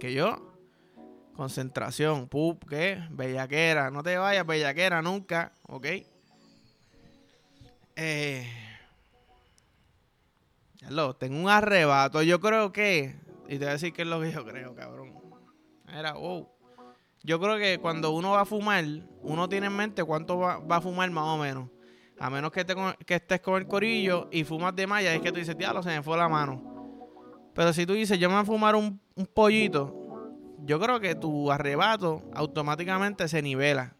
Que 0.00 0.12
yo, 0.12 0.53
concentración, 1.34 2.28
pup, 2.28 2.64
¿qué? 2.68 3.02
Bellaquera, 3.10 3.90
no 3.90 4.02
te 4.02 4.16
vayas, 4.16 4.46
bellaquera, 4.46 5.02
nunca, 5.02 5.52
¿ok? 5.68 5.86
Eh, 7.96 8.46
tengo 11.18 11.38
un 11.40 11.48
arrebato, 11.48 12.22
yo 12.22 12.40
creo 12.40 12.72
que, 12.72 13.16
y 13.48 13.52
te 13.52 13.58
voy 13.58 13.68
a 13.68 13.72
decir 13.72 13.92
que 13.92 14.02
es 14.02 14.08
lo 14.08 14.20
que 14.20 14.32
yo 14.32 14.44
creo, 14.44 14.74
cabrón. 14.74 15.12
Era, 15.92 16.12
wow. 16.12 16.48
Yo 17.22 17.40
creo 17.40 17.56
que 17.56 17.78
cuando 17.78 18.10
uno 18.10 18.32
va 18.32 18.42
a 18.42 18.44
fumar, 18.44 18.84
uno 19.22 19.48
tiene 19.48 19.66
en 19.66 19.76
mente 19.76 20.04
cuánto 20.04 20.38
va, 20.38 20.60
a 20.68 20.80
fumar 20.80 21.10
más 21.10 21.24
o 21.24 21.38
menos. 21.38 21.70
A 22.18 22.30
menos 22.30 22.52
que, 22.52 22.64
que 23.06 23.14
estés 23.14 23.40
con 23.40 23.56
el 23.56 23.66
corillo 23.66 24.28
y 24.30 24.44
fumas 24.44 24.76
de 24.76 24.86
malla, 24.86 25.14
es 25.14 25.20
que 25.20 25.32
tú 25.32 25.38
dices, 25.38 25.56
diablo, 25.56 25.82
se 25.82 25.88
me 25.88 26.02
fue 26.02 26.16
la 26.16 26.28
mano. 26.28 26.62
Pero 27.54 27.72
si 27.72 27.86
tú 27.86 27.94
dices, 27.94 28.18
yo 28.18 28.28
me 28.28 28.34
voy 28.34 28.42
a 28.42 28.46
fumar 28.46 28.76
un 28.76 29.00
pollito, 29.32 30.03
yo 30.64 30.80
creo 30.80 31.00
que 31.00 31.14
tu 31.14 31.50
arrebato 31.50 32.22
automáticamente 32.34 33.28
se 33.28 33.42
nivela. 33.42 33.96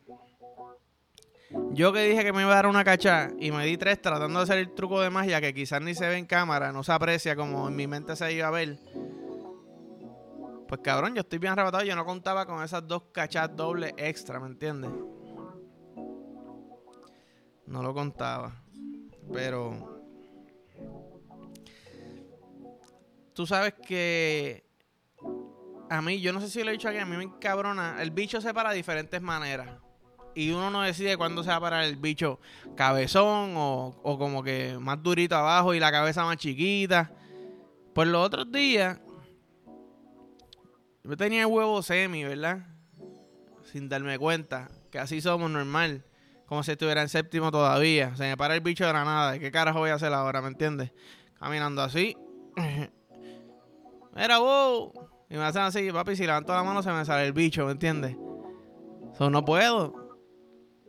Yo 1.71 1.93
que 1.93 2.01
dije 2.01 2.25
que 2.25 2.33
me 2.33 2.43
iba 2.43 2.53
a 2.53 2.57
dar 2.57 2.67
una 2.67 2.85
cacha 2.85 3.31
y 3.39 3.53
me 3.53 3.65
di 3.67 3.77
tres 3.77 4.01
tratando 4.01 4.39
de 4.41 4.43
hacer 4.43 4.59
el 4.59 4.75
truco 4.75 5.01
de 5.01 5.11
magia 5.11 5.41
que 5.41 5.55
quizás 5.55 5.81
ni 5.81 5.95
se 5.95 6.09
ve 6.09 6.17
en 6.17 6.27
cámara, 6.27 6.73
no 6.73 6.83
se 6.83 6.93
aprecia 6.93 7.37
como 7.37 7.69
en 7.69 7.77
mi 7.77 7.87
mente 7.87 8.17
se 8.17 8.33
iba 8.33 8.49
a 8.49 8.51
ver. 8.51 8.79
Pues 10.69 10.81
cabrón, 10.81 11.15
yo 11.15 11.21
estoy 11.21 11.39
bien 11.39 11.53
arrebatado. 11.53 11.85
Yo 11.85 11.95
no 11.95 12.05
contaba 12.05 12.47
con 12.47 12.63
esas 12.63 12.87
dos 12.89 13.05
cachas 13.13 13.55
dobles 13.55 13.93
extra, 13.97 14.41
¿me 14.41 14.47
entiendes? 14.47 14.91
No 17.67 17.83
lo 17.83 17.95
contaba. 17.95 18.61
Pero. 19.33 20.03
Tú 23.35 23.47
sabes 23.47 23.75
que. 23.75 24.64
A 25.91 26.01
mí, 26.03 26.21
yo 26.21 26.33
no 26.33 26.41
sé 26.41 26.49
si 26.49 26.63
lo 26.63 26.71
he 26.71 26.73
dicho 26.73 26.89
aquí, 26.89 26.99
a 26.99 27.07
mí 27.07 27.17
me 27.17 27.25
encabrona. 27.25 28.01
El 28.01 28.11
bicho 28.11 28.41
se 28.41 28.55
para 28.55 28.71
de 28.71 28.77
diferentes 28.77 29.21
maneras. 29.21 29.69
Y 30.35 30.51
uno 30.51 30.71
no 30.71 30.83
decide 30.83 31.17
cuándo 31.17 31.43
se 31.45 31.51
va 31.51 31.57
a 31.57 31.61
parar 31.61 31.85
el 31.85 31.97
bicho 31.97 32.41
cabezón 32.75 33.55
o, 33.57 34.01
o 34.03 34.19
como 34.19 34.43
que 34.43 34.77
más 34.81 35.01
durito 35.03 35.37
abajo 35.37 35.75
y 35.75 35.81
la 35.81 35.93
cabeza 35.93 36.25
más 36.25 36.39
chiquita. 36.39 37.13
Pues 37.95 38.09
los 38.09 38.27
otros 38.27 38.51
días 38.51 38.99
yo 41.05 41.19
tenía 41.19 41.43
el 41.43 41.47
huevo 41.47 41.83
semi, 41.83 42.25
¿verdad? 42.25 42.67
Sin 43.65 43.91
darme 43.91 44.19
cuenta. 44.19 44.71
Que 44.91 44.99
así 44.99 45.21
somos 45.21 45.51
normal. 45.51 46.03
Como 46.47 46.63
si 46.63 46.73
estuviera 46.73 47.03
en 47.03 47.11
séptimo 47.11 47.51
todavía. 47.51 48.17
Se 48.17 48.23
me 48.25 48.37
para 48.39 48.55
el 48.55 48.63
bicho 48.63 48.87
de 48.87 48.93
la 48.95 49.05
nada. 49.05 49.39
¿Qué 49.39 49.51
carajo 49.51 49.81
voy 49.81 49.91
a 49.91 49.95
hacer 49.95 50.15
ahora? 50.15 50.41
¿Me 50.41 50.49
entiendes? 50.49 50.93
Caminando 51.39 51.83
así. 51.83 52.17
Era 54.17 54.39
wow. 54.39 55.14
Y 55.29 55.37
me 55.37 55.43
hacen 55.43 55.63
así, 55.63 55.91
papi. 55.91 56.17
Si 56.17 56.27
levanto 56.27 56.53
la 56.53 56.63
mano 56.63 56.83
se 56.83 56.91
me 56.91 57.05
sale 57.05 57.27
el 57.27 57.33
bicho, 57.33 57.67
¿me 57.67 57.73
entiendes? 57.73 58.17
So, 59.17 59.31
no 59.31 59.45
puedo. 59.45 60.19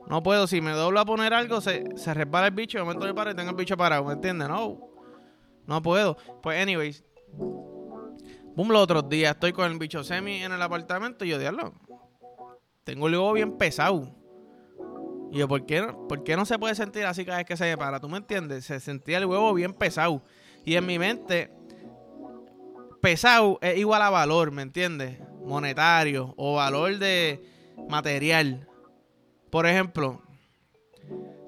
No 0.08 0.22
puedo. 0.22 0.48
Si 0.48 0.62
me 0.62 0.72
doblo 0.72 1.00
a 1.00 1.06
poner 1.06 1.34
algo, 1.34 1.62
se, 1.62 1.84
se 1.96 2.14
resbala 2.14 2.48
el 2.48 2.54
bicho. 2.54 2.80
Momento 2.80 3.06
me 3.06 3.14
paro 3.14 3.32
y 3.32 3.36
tengo 3.36 3.50
el 3.50 3.56
bicho 3.56 3.78
parado, 3.78 4.06
¿me 4.06 4.14
entiendes? 4.14 4.48
No. 4.48 4.80
No 5.66 5.82
puedo. 5.82 6.18
Pues, 6.42 6.62
anyways. 6.62 7.04
Boom, 8.56 8.70
los 8.70 8.84
otros 8.84 9.10
días 9.10 9.34
estoy 9.34 9.52
con 9.52 9.70
el 9.70 9.78
bicho 9.78 10.02
semi 10.04 10.42
en 10.42 10.54
el 10.54 10.62
apartamento 10.62 11.26
y 11.26 11.30
yo, 11.30 11.38
diablo, 11.38 11.74
tengo 12.86 13.08
el 13.08 13.14
huevo 13.14 13.34
bien 13.34 13.58
pesado. 13.58 14.16
Y 15.32 15.40
yo, 15.40 15.48
¿por 15.50 15.66
qué, 15.66 15.86
¿por 16.08 16.24
qué 16.24 16.38
no 16.38 16.46
se 16.46 16.58
puede 16.58 16.74
sentir 16.74 17.06
así 17.06 17.26
cada 17.26 17.40
vez 17.40 17.48
que 17.48 17.58
se 17.58 17.66
me 17.66 17.78
para? 17.78 18.00
¿Tú 18.00 18.08
me 18.08 18.18
entiendes? 18.18 18.64
Se 18.64 18.80
sentía 18.80 19.18
el 19.18 19.26
huevo 19.26 19.54
bien 19.54 19.74
pesado. 19.74 20.24
Y 20.64 20.76
en 20.76 20.86
mi 20.86 20.98
mente, 20.98 21.52
pesado 23.06 23.60
es 23.62 23.78
igual 23.78 24.02
a 24.02 24.10
valor, 24.10 24.50
¿me 24.50 24.64
entiendes? 24.64 25.20
Monetario 25.44 26.34
o 26.38 26.56
valor 26.56 26.98
de 26.98 27.40
material. 27.88 28.68
Por 29.52 29.68
ejemplo, 29.68 30.24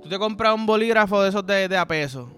tú 0.03 0.07
te 0.07 0.19
compras 0.19 0.53
un 0.53 0.67
bolígrafo 0.67 1.19
de 1.23 1.29
esos 1.29 1.43
de, 1.47 1.67
de 1.67 1.75
a 1.75 1.87
peso. 1.87 2.31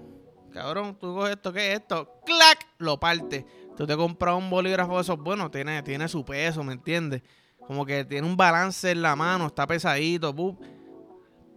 Cabrón, 0.53 0.97
tú 0.97 1.13
coges 1.13 1.35
esto, 1.35 1.51
¿qué 1.51 1.73
es 1.73 1.79
esto? 1.81 2.21
¡Clac! 2.25 2.65
Lo 2.77 2.97
parte. 2.97 3.45
Tú 3.75 3.85
te 3.85 3.97
compras 3.97 4.35
un 4.35 4.49
bolígrafo 4.49 4.95
de 4.95 5.01
esos, 5.01 5.17
bueno, 5.17 5.51
tiene, 5.51 5.83
tiene 5.83 6.07
su 6.07 6.23
peso, 6.23 6.63
¿me 6.63 6.71
entiendes? 6.71 7.21
Como 7.67 7.85
que 7.85 8.05
tiene 8.05 8.25
un 8.25 8.37
balance 8.37 8.89
en 8.89 9.01
la 9.01 9.17
mano, 9.17 9.47
está 9.47 9.67
pesadito, 9.67 10.33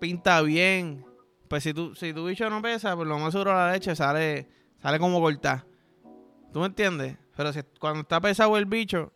pinta 0.00 0.42
bien. 0.42 1.07
Pues 1.47 1.62
si 1.62 1.73
tu, 1.73 1.95
si 1.95 2.12
tu 2.12 2.26
bicho 2.26 2.50
no 2.50 2.61
pesa, 2.61 2.97
pues 2.97 3.07
lo 3.07 3.21
más 3.21 3.31
seguro 3.31 3.54
la 3.54 3.71
leche 3.71 3.95
sale, 3.95 4.49
sale 4.81 4.99
como 4.99 5.21
cortada. 5.21 5.64
¿Tú 6.52 6.59
me 6.59 6.66
entiendes? 6.66 7.22
Pero 7.37 7.53
si, 7.53 7.61
cuando 7.79 8.01
está 8.01 8.21
pesado 8.21 8.57
el 8.57 8.67
bicho, 8.67 9.12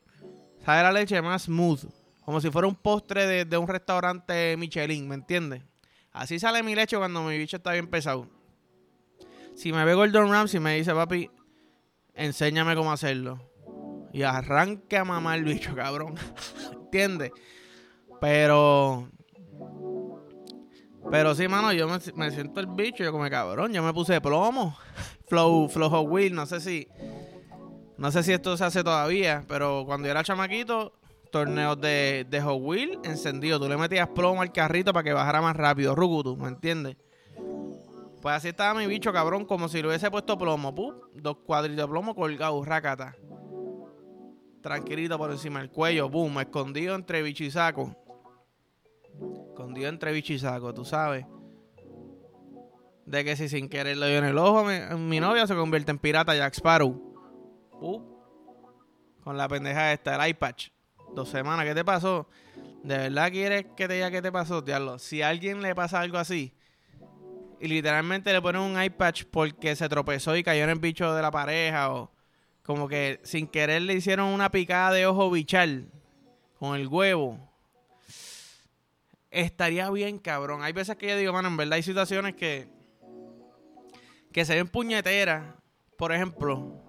sale 0.65 0.83
la 0.83 0.93
leche 0.93 1.21
más 1.23 1.43
smooth. 1.43 1.85
Como 2.25 2.41
si 2.41 2.51
fuera 2.51 2.67
un 2.67 2.75
postre 2.75 3.27
de, 3.27 3.45
de 3.45 3.57
un 3.57 3.69
restaurante 3.69 4.57
Michelin, 4.57 5.09
¿me 5.09 5.15
entiendes? 5.15 5.63
Así 6.13 6.39
sale 6.39 6.63
mi 6.63 6.75
leche 6.75 6.97
cuando 6.97 7.23
mi 7.23 7.37
bicho 7.39 7.59
está 7.59 7.73
bien 7.73 7.87
pesado. 7.89 8.27
Si 9.55 9.73
me 9.73 9.85
ve 9.85 9.95
Gordon 9.95 10.31
Ramsay 10.31 10.61
me 10.61 10.77
dice, 10.77 10.93
papi, 10.93 11.31
enséñame 12.15 12.75
cómo 12.75 12.93
hacerlo. 12.93 13.41
Y 14.13 14.23
arranque 14.23 14.97
a 14.97 15.05
mamar 15.05 15.39
el 15.39 15.45
bicho, 15.45 15.75
cabrón. 15.77 16.15
¿Entiendes? 16.73 17.33
Pero. 18.21 19.11
Pero 21.11 21.35
sí, 21.35 21.47
mano, 21.49 21.73
yo 21.73 21.87
me, 21.89 22.31
siento 22.31 22.61
el 22.61 22.67
bicho, 22.67 23.05
yo 23.05 23.13
como 23.13 23.29
cabrón, 23.31 23.73
yo 23.73 23.83
me 23.83 23.93
puse 23.93 24.21
plomo. 24.21 24.77
Flow, 25.29 25.69
Hot 25.69 26.09
Wheel, 26.09 26.35
no 26.35 26.47
sé 26.47 26.61
si. 26.61 26.89
No 27.99 28.11
sé 28.11 28.23
si 28.23 28.33
esto 28.33 28.57
se 28.57 28.65
hace 28.65 28.85
todavía, 28.85 29.45
pero 29.49 29.85
cuando 29.87 30.07
yo 30.07 30.11
era 30.11 30.23
chamaquito, 30.23 30.93
torneos 31.31 31.81
de, 31.81 32.27
de 32.29 32.41
Hot 32.41 32.61
Wheel 32.61 32.99
encendido. 33.05 33.59
Tú 33.59 33.69
le 33.69 33.77
metías 33.77 34.09
plomo 34.09 34.43
al 34.43 34.53
carrito 34.53 34.93
para 34.93 35.05
que 35.05 35.13
bajara 35.13 35.41
más 35.41 35.57
rápido, 35.57 35.95
Rugutu, 35.95 36.37
¿me 36.37 36.49
entiendes? 36.49 36.97
Pues 38.21 38.35
así 38.35 38.49
estaba 38.49 38.79
mi 38.79 38.87
bicho, 38.87 39.13
cabrón, 39.13 39.45
como 39.45 39.69
si 39.69 39.81
le 39.81 39.89
hubiese 39.89 40.11
puesto 40.11 40.37
plomo. 40.37 40.75
dos 41.15 41.37
cuadritos 41.47 41.85
de 41.85 41.89
plomo 41.89 42.15
colgados, 42.15 42.67
racata. 42.67 43.15
Tranquilito 44.63 45.17
por 45.17 45.31
encima 45.31 45.61
del 45.61 45.71
cuello, 45.71 46.09
boom, 46.09 46.41
escondido 46.41 46.97
entre 46.97 47.23
bicho. 47.23 47.45
Escondido 47.45 47.95
entre 49.89 50.13
bicho 50.13 50.35
tú 50.75 50.85
sabes. 50.85 51.25
De 53.05 53.25
que 53.25 53.37
si 53.37 53.49
sin 53.49 53.69
querer 53.69 53.97
le 53.97 54.09
dio 54.09 54.19
en 54.19 54.25
el 54.25 54.39
ojo, 54.39 54.65
mi, 54.97 55.21
novia 55.21 55.47
se 55.47 55.55
convierte 55.55 55.93
en 55.93 55.99
pirata 55.99 56.35
Jack 56.35 56.55
Sparrow. 56.55 57.06
Con 57.81 59.37
la 59.37 59.49
pendeja 59.49 59.93
esta, 59.93 60.17
el 60.17 60.31
iPad. 60.31 60.55
Dos 61.15 61.29
semanas, 61.29 61.65
¿qué 61.65 61.75
te 61.75 61.85
pasó? 61.85 62.29
¿De 62.83 62.97
verdad 62.97 63.31
quieres 63.31 63.67
que 63.77 63.89
te 63.89 63.95
diga 63.95 64.11
qué 64.11 64.23
te 64.23 64.33
pasó, 64.33 64.63
diablo? 64.63 64.99
Si 64.99 65.23
a 65.23 65.29
alguien 65.29 65.63
le 65.63 65.75
pasa 65.75 66.01
algo 66.01 66.19
así, 66.19 66.53
y 67.61 67.69
literalmente 67.69 68.33
le 68.33 68.43
ponen 68.43 68.63
un 68.63 68.93
patch 68.97 69.25
porque 69.25 69.75
se 69.77 69.89
tropezó 69.89 70.37
y 70.37 70.43
cayó 70.43 70.65
en 70.65 70.71
el 70.71 70.79
bicho 70.79 71.15
de 71.15 71.23
la 71.23 71.31
pareja 71.31 71.93
o 71.93 72.13
como 72.63 72.89
que 72.89 73.21
sin 73.23 73.47
querer 73.47 73.83
le 73.83 73.95
hicieron 73.95 74.27
una 74.29 74.51
picada 74.51 74.93
de 74.93 75.07
ojo 75.07 75.31
bichal 75.31 75.91
con 76.59 76.77
el 76.77 76.89
huevo. 76.89 77.39
Estaría 79.31 79.91
bien, 79.91 80.19
cabrón. 80.19 80.63
Hay 80.63 80.73
veces 80.73 80.97
que 80.97 81.09
yo 81.09 81.17
digo, 81.17 81.33
mano, 81.33 81.49
en 81.49 81.57
verdad 81.57 81.75
hay 81.75 81.83
situaciones 81.83 82.35
que 82.35 82.69
que 84.33 84.45
se 84.45 84.55
ven 84.55 84.69
puñeteras. 84.69 85.55
Por 85.97 86.13
ejemplo, 86.13 86.86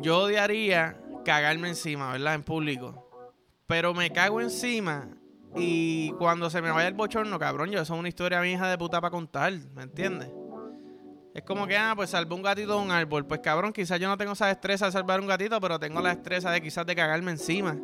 yo 0.00 0.20
odiaría 0.20 1.00
cagarme 1.24 1.68
encima, 1.68 2.12
¿verdad? 2.12 2.34
En 2.34 2.42
público. 2.42 3.08
Pero 3.66 3.94
me 3.94 4.10
cago 4.12 4.40
encima 4.40 5.08
y 5.56 6.12
cuando 6.12 6.50
se 6.50 6.62
me 6.62 6.70
vaya 6.70 6.88
el 6.88 6.94
bochorno, 6.94 7.38
cabrón, 7.38 7.70
yo 7.70 7.80
eso 7.80 7.94
es 7.94 7.98
una 7.98 8.08
historia 8.08 8.40
mi 8.40 8.56
de 8.56 8.78
puta 8.78 9.00
para 9.00 9.10
contar, 9.10 9.52
¿me 9.74 9.82
entiendes? 9.82 10.30
Es 11.34 11.42
como 11.42 11.66
que, 11.66 11.76
ah, 11.76 11.92
pues 11.94 12.10
salvé 12.10 12.34
un 12.34 12.42
gatito 12.42 12.78
de 12.78 12.82
un 12.82 12.90
árbol. 12.90 13.26
Pues 13.26 13.40
cabrón, 13.40 13.72
quizás 13.72 14.00
yo 14.00 14.08
no 14.08 14.16
tengo 14.16 14.32
esa 14.32 14.46
destreza 14.46 14.86
de 14.86 14.92
salvar 14.92 15.20
un 15.20 15.26
gatito, 15.26 15.60
pero 15.60 15.78
tengo 15.78 16.00
la 16.00 16.08
destreza 16.14 16.50
de 16.50 16.62
quizás 16.62 16.86
de 16.86 16.96
cagarme 16.96 17.32
encima. 17.32 17.76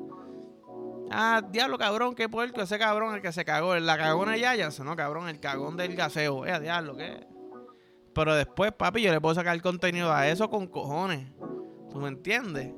Ah, 1.10 1.42
diablo, 1.50 1.76
cabrón, 1.76 2.14
qué 2.14 2.30
puerco, 2.30 2.62
ese 2.62 2.78
cabrón 2.78 3.14
el 3.14 3.20
que 3.20 3.30
se 3.30 3.44
cagó. 3.44 3.74
La 3.76 3.98
cagona 3.98 4.38
ya, 4.38 4.54
no, 4.82 4.96
cabrón, 4.96 5.28
el 5.28 5.38
cagón 5.38 5.76
del 5.76 5.94
gaseo. 5.94 6.46
Eh, 6.46 6.60
diablo, 6.60 6.96
¿qué? 6.96 7.26
Pero 8.14 8.34
después, 8.34 8.72
papi, 8.72 9.02
yo 9.02 9.12
le 9.12 9.20
puedo 9.20 9.34
sacar 9.34 9.60
contenido 9.60 10.10
a 10.10 10.28
eso 10.28 10.48
con 10.48 10.66
cojones. 10.66 11.28
¿Tú 11.92 11.98
me 11.98 12.08
entiendes? 12.08 12.72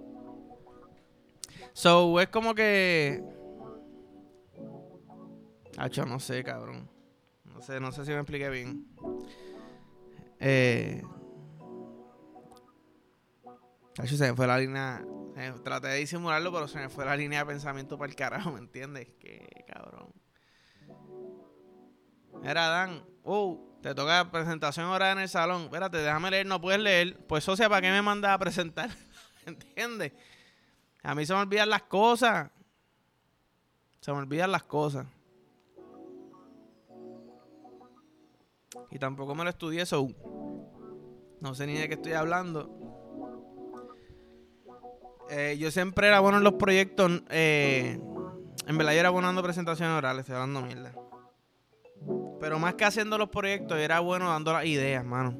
So, 1.72 2.20
es 2.20 2.28
como 2.28 2.54
que 2.54 3.22
Hacho, 5.76 6.06
no 6.06 6.20
sé, 6.20 6.44
cabrón. 6.44 6.88
No 7.44 7.60
sé, 7.62 7.80
no 7.80 7.90
sé 7.92 8.04
si 8.04 8.12
me 8.12 8.18
expliqué 8.18 8.48
bien. 8.48 8.86
Eh. 10.38 11.02
Hacho, 13.98 14.16
se 14.16 14.30
me 14.30 14.36
fue 14.36 14.46
la 14.46 14.58
línea. 14.58 15.04
Traté 15.64 15.88
de 15.88 15.96
disimularlo, 15.96 16.52
pero 16.52 16.68
se 16.68 16.78
me 16.78 16.88
fue 16.88 17.04
la 17.04 17.16
línea 17.16 17.40
de 17.40 17.46
pensamiento 17.46 17.98
para 17.98 18.08
el 18.08 18.16
carajo, 18.16 18.52
¿me 18.52 18.60
entiendes? 18.60 19.08
Qué 19.18 19.64
cabrón. 19.66 20.12
Era 22.44 22.68
Dan. 22.68 23.04
Uh, 23.24 23.73
te 23.84 23.94
toca 23.94 24.30
presentación 24.30 24.86
ahora 24.86 25.12
en 25.12 25.18
el 25.18 25.28
salón. 25.28 25.64
Espérate, 25.64 25.98
déjame 25.98 26.30
leer, 26.30 26.46
no 26.46 26.58
puedes 26.58 26.80
leer. 26.80 27.18
Pues, 27.26 27.44
socia, 27.44 27.68
¿para 27.68 27.82
qué 27.82 27.90
me 27.90 28.00
mandas 28.00 28.30
a 28.30 28.38
presentar? 28.38 28.88
¿Entiendes? 29.46 30.12
A 31.02 31.14
mí 31.14 31.26
se 31.26 31.34
me 31.34 31.40
olvidan 31.40 31.68
las 31.68 31.82
cosas. 31.82 32.50
Se 34.00 34.10
me 34.10 34.16
olvidan 34.20 34.50
las 34.52 34.62
cosas. 34.62 35.04
Y 38.90 38.98
tampoco 38.98 39.34
me 39.34 39.44
lo 39.44 39.50
estudié, 39.50 39.82
eso 39.82 40.08
no 41.40 41.54
sé 41.54 41.66
ni 41.66 41.74
de 41.74 41.86
qué 41.86 41.94
estoy 41.94 42.12
hablando. 42.14 42.70
Eh, 45.28 45.58
yo 45.58 45.70
siempre 45.70 46.08
era 46.08 46.20
bueno 46.20 46.38
en 46.38 46.44
los 46.44 46.54
proyectos. 46.54 47.22
Eh, 47.28 48.00
en 48.66 48.78
verdad 48.78 48.94
yo 48.94 49.00
era 49.00 49.10
bueno 49.10 49.28
dando 49.28 49.42
presentaciones 49.42 49.94
orales, 49.94 50.20
estoy 50.20 50.36
hablando 50.36 50.62
mierda. 50.62 51.03
Pero 52.44 52.58
más 52.58 52.74
que 52.74 52.84
haciendo 52.84 53.16
los 53.16 53.30
proyectos, 53.30 53.78
era 53.78 54.00
bueno 54.00 54.28
dando 54.28 54.52
las 54.52 54.66
ideas, 54.66 55.02
mano. 55.02 55.34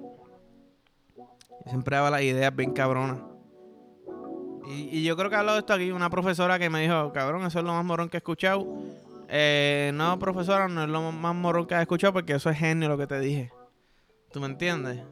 siempre 1.66 1.96
daba 1.96 2.08
las 2.08 2.23
ideas 2.23 2.56
bien 2.56 2.73
cabronas. 2.73 3.18
Y, 4.66 5.02
yo 5.02 5.14
creo 5.14 5.28
que 5.28 5.37
hablado 5.37 5.56
de 5.56 5.61
esto 5.61 5.75
aquí, 5.75 5.90
una 5.90 6.08
profesora 6.08 6.58
que 6.58 6.70
me 6.70 6.80
dijo, 6.80 7.12
cabrón, 7.12 7.44
eso 7.44 7.58
es 7.58 7.64
lo 7.66 7.75
más 7.75 7.84
morón 7.84 8.08
que 8.08 8.16
he 8.16 8.20
escuchado. 8.20 8.66
Eh, 9.28 9.92
no, 9.92 10.18
profesora, 10.18 10.66
no 10.66 10.84
es 10.84 10.88
lo 10.88 11.12
más 11.12 11.34
morón 11.34 11.66
que 11.66 11.75
he 11.75 11.82
escuchado 11.82 12.14
porque 12.14 12.32
eso 12.32 12.49
es 12.49 12.56
genio 12.56 12.88
lo 12.88 12.96
que 12.96 13.06
te 13.06 13.20
dije. 13.20 13.52
¿Tú 14.32 14.40
me 14.40 14.46
entiendes? 14.46 15.02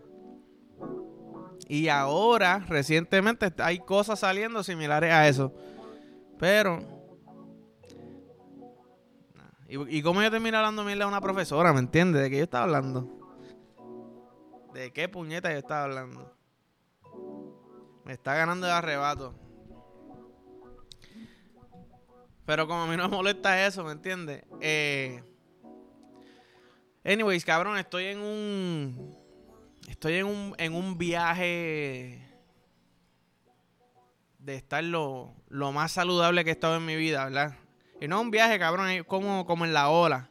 Y 1.68 1.88
ahora, 1.88 2.64
recientemente, 2.70 3.52
hay 3.58 3.80
cosas 3.80 4.20
saliendo 4.20 4.62
similares 4.62 5.12
a 5.12 5.28
eso. 5.28 5.52
Pero. 6.38 7.01
¿Y, 9.72 9.98
y 9.98 10.02
cómo 10.02 10.22
yo 10.22 10.30
termino 10.30 10.58
hablando 10.58 10.84
mierda 10.84 11.04
a 11.04 11.08
una 11.08 11.22
profesora? 11.22 11.72
¿Me 11.72 11.78
entiendes? 11.78 12.20
¿De 12.20 12.28
qué 12.28 12.36
yo 12.36 12.44
estaba 12.44 12.64
hablando? 12.64 13.08
¿De 14.74 14.92
qué 14.92 15.08
puñeta 15.08 15.50
yo 15.50 15.56
estaba 15.56 15.84
hablando? 15.84 16.36
Me 18.04 18.12
está 18.12 18.34
ganando 18.34 18.66
el 18.66 18.72
arrebato. 18.72 19.34
Pero 22.44 22.66
como 22.66 22.82
a 22.82 22.86
mí 22.86 22.98
no 22.98 23.08
me 23.08 23.16
molesta 23.16 23.66
eso, 23.66 23.82
¿me 23.82 23.92
entiendes? 23.92 24.44
Eh, 24.60 25.24
anyways, 27.02 27.42
cabrón, 27.42 27.78
estoy 27.78 28.04
en 28.08 28.20
un. 28.20 29.16
Estoy 29.88 30.16
en 30.16 30.26
un, 30.26 30.54
en 30.58 30.74
un 30.74 30.98
viaje 30.98 32.28
de 34.38 34.54
estar 34.54 34.84
lo, 34.84 35.34
más 35.48 35.92
saludable 35.92 36.44
que 36.44 36.50
he 36.50 36.52
estado 36.52 36.76
en 36.76 36.84
mi 36.84 36.96
vida, 36.96 37.24
¿verdad? 37.24 37.56
Y 38.02 38.08
no 38.08 38.20
un 38.20 38.32
viaje, 38.32 38.58
cabrón, 38.58 38.88
como, 39.06 39.46
como 39.46 39.64
en 39.64 39.72
la 39.72 39.88
ola. 39.88 40.28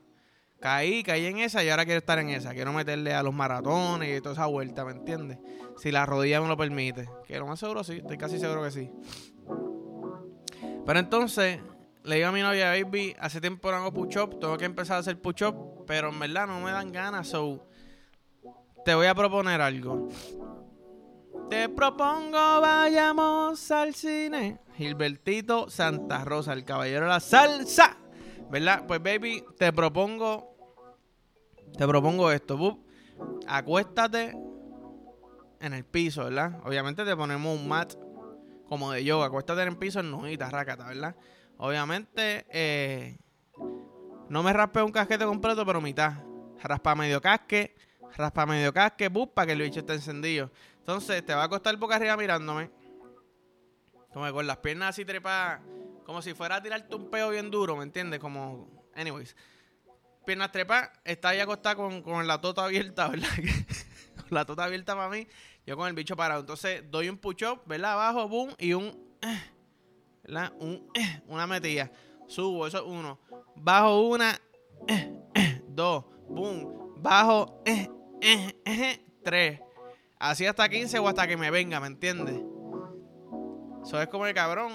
Caí, 0.59 1.03
caí 1.03 1.25
en 1.25 1.37
esa 1.37 1.63
y 1.63 1.69
ahora 1.69 1.85
quiero 1.85 1.99
estar 1.99 2.19
en 2.19 2.29
esa. 2.29 2.53
Quiero 2.53 2.73
meterle 2.73 3.13
a 3.13 3.23
los 3.23 3.33
maratones 3.33 4.17
y 4.17 4.19
toda 4.19 4.33
esa 4.33 4.45
vuelta, 4.47 4.83
¿me 4.83 4.91
entiendes? 4.91 5.37
Si 5.77 5.89
la 5.89 6.05
rodilla 6.05 6.41
me 6.41 6.49
lo 6.49 6.57
permite. 6.57 7.07
Que 7.25 7.39
lo 7.39 7.47
más 7.47 7.61
seguro 7.61 7.81
sí, 7.85 7.99
estoy 7.99 8.17
casi 8.17 8.39
seguro 8.39 8.61
que 8.61 8.71
sí. 8.71 8.91
Pero 10.85 10.99
entonces, 10.99 11.61
le 12.03 12.15
digo 12.17 12.27
a 12.27 12.33
mi 12.33 12.41
novia, 12.41 12.71
baby, 12.71 13.15
hace 13.17 13.39
tiempo 13.39 13.71
no 13.71 13.77
hago 13.77 13.93
push-up, 13.93 14.37
tengo 14.37 14.57
que 14.57 14.65
empezar 14.65 14.97
a 14.97 14.99
hacer 14.99 15.21
push-up, 15.21 15.85
pero 15.87 16.09
en 16.09 16.19
verdad 16.19 16.47
no 16.47 16.59
me 16.59 16.71
dan 16.71 16.91
ganas, 16.91 17.29
so 17.29 17.65
te 18.83 18.93
voy 18.93 19.07
a 19.07 19.15
proponer 19.15 19.61
algo. 19.61 20.09
Te 21.49 21.69
propongo 21.69 22.59
vayamos 22.59 23.71
al 23.71 23.95
cine. 23.95 24.59
Gilbertito 24.81 25.69
Santa 25.69 26.25
Rosa, 26.25 26.53
el 26.53 26.65
caballero 26.65 27.01
de 27.01 27.09
la 27.09 27.19
salsa. 27.19 27.97
¿Verdad? 28.49 28.85
Pues 28.87 29.01
baby, 29.01 29.45
te 29.57 29.71
propongo 29.71 30.51
te 31.77 31.87
propongo 31.87 32.31
esto, 32.31 32.79
Acuéstate 33.47 34.35
en 35.59 35.73
el 35.73 35.85
piso, 35.85 36.23
¿verdad? 36.25 36.59
Obviamente 36.65 37.05
te 37.05 37.15
ponemos 37.15 37.59
un 37.59 37.67
mat 37.67 37.93
como 38.67 38.91
de 38.91 39.03
yoga. 39.03 39.27
Acuéstate 39.27 39.61
en 39.61 39.67
el 39.69 39.77
piso 39.77 39.99
en 39.99 40.11
nujita, 40.11 40.49
rácata, 40.49 40.87
¿verdad? 40.87 41.15
Obviamente, 41.57 42.45
eh, 42.49 43.17
no 44.29 44.43
me 44.43 44.53
raspe 44.53 44.81
un 44.81 44.91
casquete 44.91 45.25
completo, 45.25 45.65
pero 45.65 45.81
mitad. 45.81 46.13
Raspa 46.61 46.95
medio 46.95 47.21
casque, 47.21 47.75
raspa 48.17 48.45
medio 48.45 48.73
casque, 48.73 49.07
bus, 49.07 49.29
para 49.33 49.47
que 49.47 49.53
el 49.53 49.61
bicho 49.61 49.79
esté 49.79 49.93
encendido. 49.93 50.51
Entonces, 50.79 51.23
te 51.25 51.33
va 51.33 51.43
a 51.43 51.45
acostar 51.45 51.75
boca 51.77 51.95
arriba 51.95 52.17
mirándome. 52.17 52.71
Como 54.13 54.31
con 54.33 54.45
las 54.45 54.57
piernas 54.57 54.89
así 54.89 55.05
trepadas, 55.05 55.61
como 56.05 56.21
si 56.21 56.33
fuera 56.33 56.57
a 56.57 56.61
tirarte 56.61 56.95
un 56.95 57.09
peo 57.09 57.29
bien 57.29 57.49
duro, 57.49 57.77
¿me 57.77 57.83
entiendes? 57.83 58.19
Como, 58.19 58.67
anyways. 58.95 59.35
Piernas 60.25 60.51
trepadas, 60.51 60.91
está 61.03 61.29
ahí 61.29 61.39
acostada 61.39 61.75
con, 61.75 62.01
con 62.01 62.27
la 62.27 62.39
tota 62.39 62.65
abierta, 62.65 63.07
¿verdad? 63.09 63.29
con 64.15 64.27
la 64.29 64.45
tota 64.45 64.65
abierta 64.65 64.95
para 64.95 65.09
mí, 65.09 65.27
yo 65.65 65.77
con 65.77 65.87
el 65.87 65.93
bicho 65.93 66.15
parado. 66.15 66.41
Entonces, 66.41 66.83
doy 66.91 67.09
un 67.09 67.17
push-up, 67.17 67.61
¿verdad? 67.65 67.93
Abajo, 67.93 68.27
boom, 68.27 68.53
y 68.59 68.73
un... 68.73 69.17
¿verdad? 70.23 70.53
Un, 70.59 70.91
una 71.27 71.47
metida. 71.47 71.91
Subo, 72.27 72.67
eso 72.67 72.77
es 72.77 72.83
uno. 72.85 73.19
Bajo 73.55 74.01
una, 74.01 74.39
dos, 75.67 76.05
boom. 76.27 77.01
Bajo, 77.01 77.63
tres. 79.23 79.59
Así 80.19 80.45
hasta 80.45 80.69
15 80.69 80.99
o 80.99 81.07
hasta 81.07 81.27
que 81.27 81.35
me 81.35 81.49
venga, 81.49 81.79
¿me 81.79 81.87
entiendes? 81.87 82.39
Eso 83.83 84.01
es 84.01 84.07
como 84.07 84.25
el 84.25 84.33
cabrón. 84.33 84.73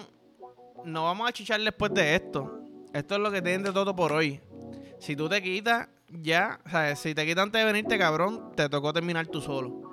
No 0.85 1.05
vamos 1.05 1.29
a 1.29 1.33
chichar 1.33 1.61
después 1.61 1.92
de 1.95 2.14
esto. 2.14 2.61
Esto 2.92 3.14
es 3.16 3.21
lo 3.21 3.31
que 3.31 3.42
tienen 3.42 3.62
de 3.62 3.73
todo 3.73 3.95
por 3.95 4.12
hoy. 4.12 4.40
Si 4.99 5.16
tú 5.16 5.29
te 5.29 5.42
quitas, 5.42 5.88
ya, 6.09 6.61
sea, 6.71 6.97
si 6.97 7.14
te 7.14 7.27
quitas 7.27 7.45
antes 7.45 7.61
de 7.61 7.64
venirte, 7.64 7.99
cabrón, 7.99 8.53
te 8.55 8.69
tocó 8.69 8.92
terminar 8.92 9.27
tú 9.27 9.40
solo. 9.40 9.87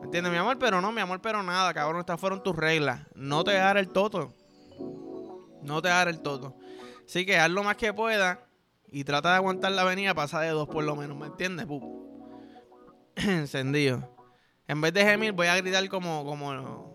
¿Me 0.00 0.06
entiendes, 0.06 0.32
mi 0.32 0.38
amor? 0.38 0.58
Pero 0.58 0.80
no, 0.80 0.92
mi 0.92 1.00
amor, 1.00 1.20
pero 1.20 1.42
nada, 1.42 1.74
cabrón. 1.74 2.00
Estas 2.00 2.18
fueron 2.18 2.42
tus 2.42 2.56
reglas. 2.56 3.02
No 3.14 3.44
te 3.44 3.52
dejar 3.52 3.76
el 3.76 3.88
toto. 3.90 4.32
No 5.62 5.82
te 5.82 5.88
dar 5.88 6.08
el 6.08 6.20
todo. 6.20 6.56
Así 7.04 7.26
que 7.26 7.38
haz 7.38 7.50
lo 7.50 7.62
más 7.62 7.76
que 7.76 7.92
pueda 7.92 8.46
y 8.92 9.04
trata 9.04 9.30
de 9.30 9.36
aguantar 9.36 9.72
la 9.72 9.82
avenida, 9.82 10.14
pasa 10.14 10.40
de 10.40 10.50
dos 10.50 10.68
por 10.68 10.84
lo 10.84 10.96
menos, 10.96 11.16
¿me 11.16 11.26
entiendes? 11.26 11.66
Encendido. 13.16 14.16
En 14.66 14.80
vez 14.80 14.92
de 14.92 15.04
gemir, 15.04 15.32
voy 15.32 15.48
a 15.48 15.56
gritar 15.56 15.88
como, 15.88 16.24
como, 16.24 16.89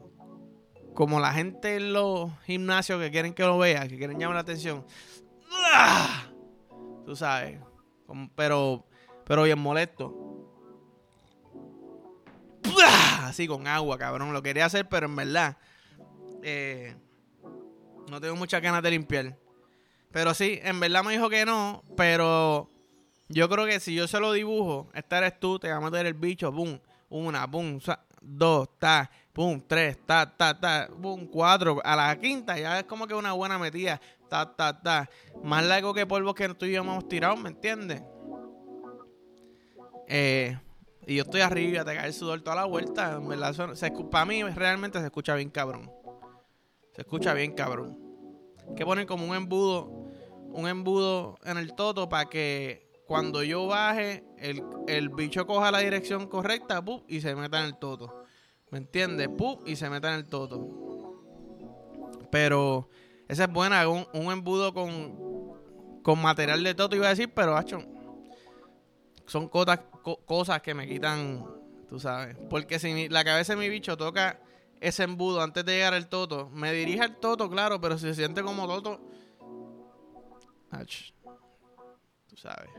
como 0.96 1.20
la 1.20 1.34
gente 1.34 1.76
en 1.76 1.94
los 1.94 2.32
gimnasios 2.46 3.00
que 3.02 3.12
quieren 3.12 3.34
que 3.34 3.44
lo 3.44 3.58
vea, 3.60 3.88
que 3.88 3.98
quieren 3.98 4.18
llamar 4.18 4.36
la 4.36 4.42
atención. 4.42 4.86
Tú 7.06 7.16
sabes. 7.16 7.60
pero, 8.36 8.88
pero 9.26 9.44
bien 9.44 9.60
molesto. 9.60 10.16
Así 13.22 13.46
con 13.48 13.68
agua, 13.68 13.98
cabrón. 13.98 14.34
Lo 14.34 14.42
quería 14.42 14.66
hacer, 14.66 14.88
pero 14.88 15.06
en 15.06 15.16
verdad. 15.16 15.58
Eh, 16.42 16.96
no 18.10 18.22
tengo 18.22 18.36
muchas 18.36 18.62
ganas 18.62 18.82
de 18.82 18.92
limpiar. 18.92 19.38
Pero 20.12 20.34
sí, 20.34 20.60
en 20.64 20.80
verdad 20.80 21.04
me 21.04 21.12
dijo 21.12 21.30
que 21.30 21.46
no, 21.46 21.84
pero 21.98 22.70
yo 23.28 23.50
creo 23.50 23.66
que 23.66 23.82
si 23.82 23.94
yo 23.94 24.08
se 24.08 24.20
lo 24.20 24.32
dibujo, 24.32 24.90
esta 24.94 25.18
eres 25.18 25.40
tú, 25.40 25.60
te 25.60 25.70
va 25.70 25.76
a 25.76 25.82
meter 25.82 26.06
el 26.06 26.14
bicho, 26.14 26.54
boom, 26.54 26.80
una, 27.10 27.46
boom, 27.48 27.82
dos, 28.22 28.70
ta, 28.80 29.12
boom, 29.36 29.62
tres, 29.68 29.98
ta, 30.06 30.26
ta, 30.36 30.58
ta, 30.58 30.88
boom, 30.98 31.28
cuatro. 31.28 31.82
A 31.84 31.96
la 31.96 32.18
quinta 32.18 32.58
ya 32.58 32.80
es 32.80 32.86
como 32.86 33.06
que 33.06 33.14
una 33.14 33.34
buena 33.34 33.60
metida, 33.60 34.00
ta, 34.30 34.56
ta, 34.56 34.82
ta. 34.82 35.10
Más 35.44 35.64
largo 35.66 35.94
que 35.94 36.08
polvo 36.08 36.34
que 36.34 36.50
tú 36.56 36.66
y 36.66 36.72
yo 36.72 36.82
hemos 36.82 37.08
tirado, 37.08 37.36
¿me 37.36 37.50
entiendes? 37.50 38.02
Eh, 40.08 40.58
y 41.06 41.16
yo 41.16 41.24
estoy 41.24 41.42
arriba, 41.42 41.84
te 41.84 41.96
cae 41.96 42.08
el 42.08 42.14
sudor 42.14 42.42
toda 42.42 42.56
la 42.56 42.66
vuelta. 42.66 43.20
Verdad, 43.20 43.54
para 44.10 44.26
mí 44.26 44.42
realmente 44.44 45.00
se 45.00 45.06
escucha 45.06 45.36
bien 45.36 45.50
cabrón. 45.50 45.92
Se 46.94 47.02
escucha 47.02 47.34
bien, 47.34 47.52
cabrón. 47.52 48.00
Que 48.76 48.86
ponen 48.86 49.06
como 49.06 49.28
un 49.28 49.36
embudo, 49.36 50.08
un 50.50 50.68
embudo 50.68 51.38
en 51.44 51.58
el 51.58 51.76
toto 51.76 52.08
para 52.08 52.30
que 52.30 52.88
cuando 53.06 53.44
yo 53.44 53.68
baje, 53.68 54.24
el, 54.38 55.10
bicho 55.10 55.46
coja 55.46 55.72
la 55.72 55.80
dirección 55.80 56.28
correcta 56.28 56.84
y 57.08 57.20
se 57.20 57.36
meta 57.36 57.60
en 57.60 57.66
el 57.66 57.78
toto. 57.78 58.25
¿Me 58.72 58.80
entiendes? 58.80 59.30
y 59.66 59.76
se 59.76 59.90
meta 59.90 60.10
en 60.10 60.16
el 60.16 60.28
toto. 60.28 60.68
Pero 62.32 62.90
esa 63.28 63.46
es 63.46 63.52
buena, 63.52 63.88
un, 63.88 64.08
un 64.14 64.32
embudo 64.32 64.74
con, 64.74 66.02
con 66.04 66.22
material 66.22 66.64
de 66.64 66.76
toto, 66.76 66.96
iba 66.96 67.08
a 67.08 67.10
decir, 67.10 67.32
pero 67.34 67.56
hacho, 67.56 67.80
son 69.26 69.48
cosas, 69.48 69.80
cosas 70.26 70.62
que 70.62 70.74
me 70.74 70.88
quitan, 70.88 71.46
tú 71.88 72.00
sabes. 72.00 72.38
Porque 72.50 72.80
si 72.80 73.10
la 73.10 73.24
cabeza 73.24 73.54
de 73.54 73.60
mi 73.60 73.70
bicho 73.70 73.98
toca 73.98 74.40
ese 74.80 75.04
embudo 75.04 75.42
antes 75.42 75.66
de 75.66 75.74
llegar 75.74 75.94
al 75.94 76.08
toto. 76.08 76.50
Me 76.50 76.72
dirige 76.74 77.02
al 77.02 77.18
toto, 77.18 77.50
claro, 77.50 77.82
pero 77.82 77.98
si 77.98 78.08
se 78.08 78.16
siente 78.16 78.44
como 78.44 78.68
toto. 78.68 79.00
tú 82.28 82.38
sabes. 82.38 82.70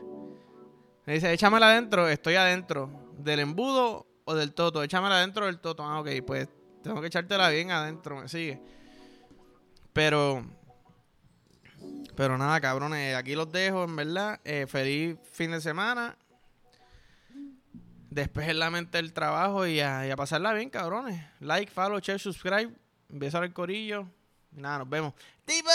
Me 1.05 1.13
dice, 1.13 1.33
échamela 1.33 1.71
adentro, 1.71 2.07
estoy 2.07 2.35
adentro. 2.35 2.89
¿Del 3.17 3.39
embudo 3.39 4.07
o 4.27 4.35
del 4.35 4.53
toto? 4.53 4.83
Échamela 4.83 5.17
adentro 5.17 5.45
del 5.47 5.59
toto. 5.59 5.83
Ah, 5.83 5.99
ok, 5.99 6.09
pues 6.25 6.47
tengo 6.83 7.01
que 7.01 7.07
echártela 7.07 7.49
bien 7.49 7.71
adentro, 7.71 8.21
me 8.21 8.29
sigue. 8.29 8.61
Pero. 9.93 10.45
Pero 12.15 12.37
nada, 12.37 12.59
cabrones, 12.59 13.15
aquí 13.15 13.35
los 13.35 13.51
dejo, 13.51 13.83
en 13.83 13.95
verdad. 13.95 14.39
Eh, 14.43 14.65
feliz 14.67 15.17
fin 15.31 15.51
de 15.51 15.61
semana 15.61 16.17
despejen 18.17 18.59
la 18.59 18.69
mente 18.69 18.97
del 18.97 19.13
trabajo 19.13 19.65
y 19.65 19.79
a, 19.79 20.13
pasarla 20.17 20.53
bien, 20.53 20.69
cabrones. 20.69 21.23
Like, 21.39 21.71
follow, 21.71 21.99
share, 21.99 22.19
subscribe. 22.19 22.73
Empezar 23.09 23.43
el 23.43 23.53
corillo. 23.53 24.07
Nada, 24.51 24.79
nos 24.79 24.89
vemos. 24.89 25.13
¡Tipo! 25.45 25.69